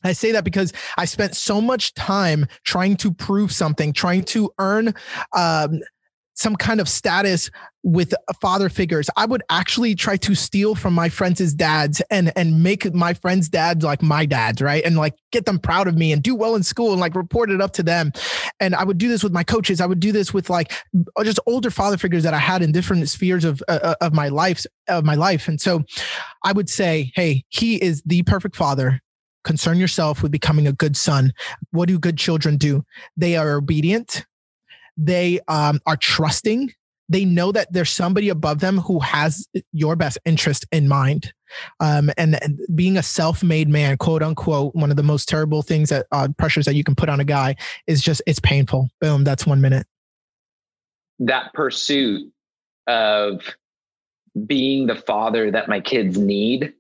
I 0.02 0.12
say 0.12 0.32
that 0.32 0.44
because 0.44 0.72
I 0.96 1.04
spent 1.04 1.36
so 1.36 1.60
much 1.60 1.92
time 1.92 2.46
trying 2.64 2.96
to 2.98 3.12
prove 3.12 3.52
something, 3.52 3.92
trying 3.92 4.24
to 4.24 4.50
earn 4.58 4.94
um, 5.34 5.80
some 6.36 6.54
kind 6.54 6.80
of 6.80 6.88
status 6.88 7.50
with 7.82 8.14
father 8.40 8.68
figures. 8.68 9.08
I 9.16 9.26
would 9.26 9.42
actually 9.48 9.94
try 9.94 10.16
to 10.18 10.34
steal 10.34 10.74
from 10.74 10.92
my 10.92 11.08
friends' 11.08 11.54
dads 11.54 12.02
and 12.10 12.32
and 12.36 12.62
make 12.62 12.92
my 12.94 13.14
friends' 13.14 13.48
dads 13.48 13.84
like 13.84 14.02
my 14.02 14.26
dads, 14.26 14.60
right? 14.60 14.84
And 14.84 14.96
like 14.96 15.14
get 15.32 15.46
them 15.46 15.58
proud 15.58 15.88
of 15.88 15.96
me 15.96 16.12
and 16.12 16.22
do 16.22 16.34
well 16.34 16.54
in 16.54 16.62
school 16.62 16.92
and 16.92 17.00
like 17.00 17.14
report 17.14 17.50
it 17.50 17.60
up 17.60 17.72
to 17.74 17.82
them. 17.82 18.12
And 18.60 18.74
I 18.74 18.84
would 18.84 18.98
do 18.98 19.08
this 19.08 19.24
with 19.24 19.32
my 19.32 19.44
coaches. 19.44 19.80
I 19.80 19.86
would 19.86 20.00
do 20.00 20.12
this 20.12 20.34
with 20.34 20.50
like 20.50 20.72
just 21.22 21.40
older 21.46 21.70
father 21.70 21.96
figures 21.96 22.22
that 22.24 22.34
I 22.34 22.38
had 22.38 22.62
in 22.62 22.72
different 22.72 23.08
spheres 23.08 23.44
of 23.44 23.62
uh, 23.68 23.78
uh 23.82 23.94
of 24.00 24.12
my 24.12 24.28
life 24.28 24.66
of 24.88 25.04
my 25.04 25.14
life. 25.14 25.48
And 25.48 25.60
so 25.60 25.84
I 26.44 26.52
would 26.52 26.68
say, 26.68 27.12
hey, 27.14 27.44
he 27.48 27.76
is 27.76 28.02
the 28.04 28.22
perfect 28.24 28.56
father 28.56 29.00
concern 29.44 29.78
yourself 29.78 30.22
with 30.22 30.32
becoming 30.32 30.66
a 30.66 30.72
good 30.72 30.96
son. 30.96 31.32
What 31.70 31.88
do 31.88 31.98
good 31.98 32.18
children 32.18 32.56
do? 32.56 32.84
They 33.16 33.36
are 33.36 33.54
obedient. 33.54 34.26
They 34.96 35.40
um, 35.48 35.80
are 35.86 35.96
trusting. 35.96 36.72
They 37.08 37.24
know 37.24 37.52
that 37.52 37.72
there's 37.72 37.90
somebody 37.90 38.28
above 38.28 38.60
them 38.60 38.78
who 38.78 38.98
has 39.00 39.46
your 39.72 39.96
best 39.96 40.18
interest 40.24 40.66
in 40.72 40.88
mind. 40.88 41.32
Um, 41.78 42.10
and, 42.16 42.42
and, 42.42 42.60
being 42.74 42.96
a 42.96 43.02
self-made 43.02 43.68
man, 43.68 43.96
quote 43.96 44.22
unquote, 44.22 44.74
one 44.74 44.90
of 44.90 44.96
the 44.96 45.02
most 45.04 45.28
terrible 45.28 45.62
things 45.62 45.90
that 45.90 46.06
uh, 46.10 46.28
pressures 46.38 46.64
that 46.64 46.74
you 46.74 46.82
can 46.82 46.96
put 46.96 47.08
on 47.08 47.20
a 47.20 47.24
guy 47.24 47.54
is 47.86 48.02
just 48.02 48.20
it's 48.26 48.40
painful. 48.40 48.88
Boom, 49.00 49.22
that's 49.22 49.46
one 49.46 49.60
minute. 49.60 49.86
That 51.20 51.52
pursuit 51.54 52.32
of 52.88 53.42
being 54.46 54.86
the 54.86 54.96
father 54.96 55.50
that 55.50 55.68
my 55.68 55.80
kids 55.80 56.18
need 56.18 56.74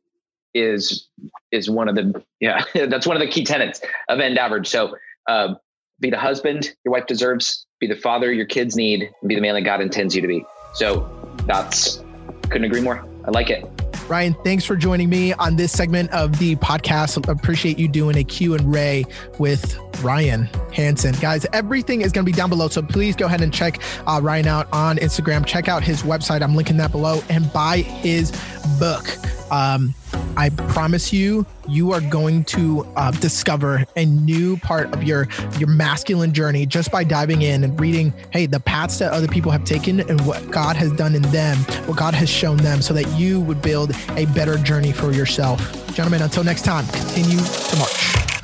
is 0.54 1.08
is 1.52 1.70
one 1.70 1.88
of 1.88 1.94
the 1.94 2.24
yeah 2.40 2.64
that's 2.86 3.06
one 3.06 3.16
of 3.16 3.20
the 3.20 3.28
key 3.28 3.44
tenets 3.44 3.80
of 4.08 4.20
end 4.20 4.38
average. 4.38 4.66
So 4.66 4.96
uh, 5.28 5.54
be 6.00 6.10
the 6.10 6.18
husband 6.18 6.74
your 6.84 6.92
wife 6.92 7.06
deserves, 7.06 7.65
be 7.78 7.86
the 7.86 7.96
father 7.96 8.32
your 8.32 8.46
kids 8.46 8.76
need, 8.76 9.10
be 9.26 9.34
the 9.34 9.40
man 9.40 9.54
that 9.54 9.62
God 9.62 9.80
intends 9.80 10.14
you 10.14 10.22
to 10.22 10.28
be. 10.28 10.44
So 10.74 11.08
that's 11.46 12.02
couldn't 12.44 12.64
agree 12.64 12.80
more. 12.80 13.06
I 13.24 13.30
like 13.30 13.50
it. 13.50 13.68
Ryan, 14.08 14.34
thanks 14.44 14.64
for 14.64 14.76
joining 14.76 15.10
me 15.10 15.32
on 15.32 15.56
this 15.56 15.72
segment 15.72 16.10
of 16.12 16.38
the 16.38 16.54
podcast. 16.56 17.28
Appreciate 17.28 17.76
you 17.76 17.88
doing 17.88 18.16
a 18.16 18.24
Q 18.24 18.54
and 18.54 18.72
Ray 18.72 19.04
with 19.38 19.76
Ryan 20.00 20.48
Hansen. 20.72 21.12
Guys, 21.20 21.44
everything 21.52 22.02
is 22.02 22.12
going 22.12 22.24
to 22.24 22.30
be 22.30 22.36
down 22.36 22.48
below. 22.48 22.68
So 22.68 22.82
please 22.82 23.16
go 23.16 23.26
ahead 23.26 23.40
and 23.40 23.52
check 23.52 23.80
uh, 24.06 24.20
Ryan 24.22 24.46
out 24.46 24.68
on 24.72 24.96
Instagram. 24.98 25.44
Check 25.44 25.68
out 25.68 25.82
his 25.82 26.02
website. 26.02 26.42
I'm 26.42 26.54
linking 26.54 26.76
that 26.76 26.92
below 26.92 27.20
and 27.28 27.52
buy 27.52 27.78
his 27.78 28.30
book. 28.78 29.04
Um, 29.50 29.94
I 30.36 30.50
promise 30.50 31.12
you, 31.12 31.46
you 31.68 31.92
are 31.92 32.00
going 32.00 32.44
to 32.44 32.86
uh, 32.96 33.10
discover 33.12 33.84
a 33.96 34.04
new 34.04 34.56
part 34.58 34.92
of 34.92 35.02
your 35.02 35.28
your 35.58 35.68
masculine 35.68 36.32
journey 36.32 36.66
just 36.66 36.92
by 36.92 37.04
diving 37.04 37.42
in 37.42 37.64
and 37.64 37.80
reading, 37.80 38.12
hey, 38.30 38.46
the 38.46 38.60
paths 38.60 38.98
that 38.98 39.12
other 39.12 39.28
people 39.28 39.50
have 39.50 39.64
taken 39.64 40.00
and 40.00 40.20
what 40.26 40.50
God 40.50 40.76
has 40.76 40.92
done 40.92 41.14
in 41.14 41.22
them, 41.22 41.56
what 41.86 41.96
God 41.96 42.14
has 42.14 42.28
shown 42.28 42.58
them, 42.58 42.82
so 42.82 42.92
that 42.94 43.08
you 43.18 43.40
would 43.40 43.62
build 43.62 43.92
a 44.10 44.26
better 44.26 44.58
journey 44.58 44.92
for 44.92 45.12
yourself. 45.12 45.60
Gentlemen, 45.94 46.22
until 46.22 46.44
next 46.44 46.64
time, 46.64 46.86
continue 46.88 47.38
to 47.38 47.76
march. 47.78 48.35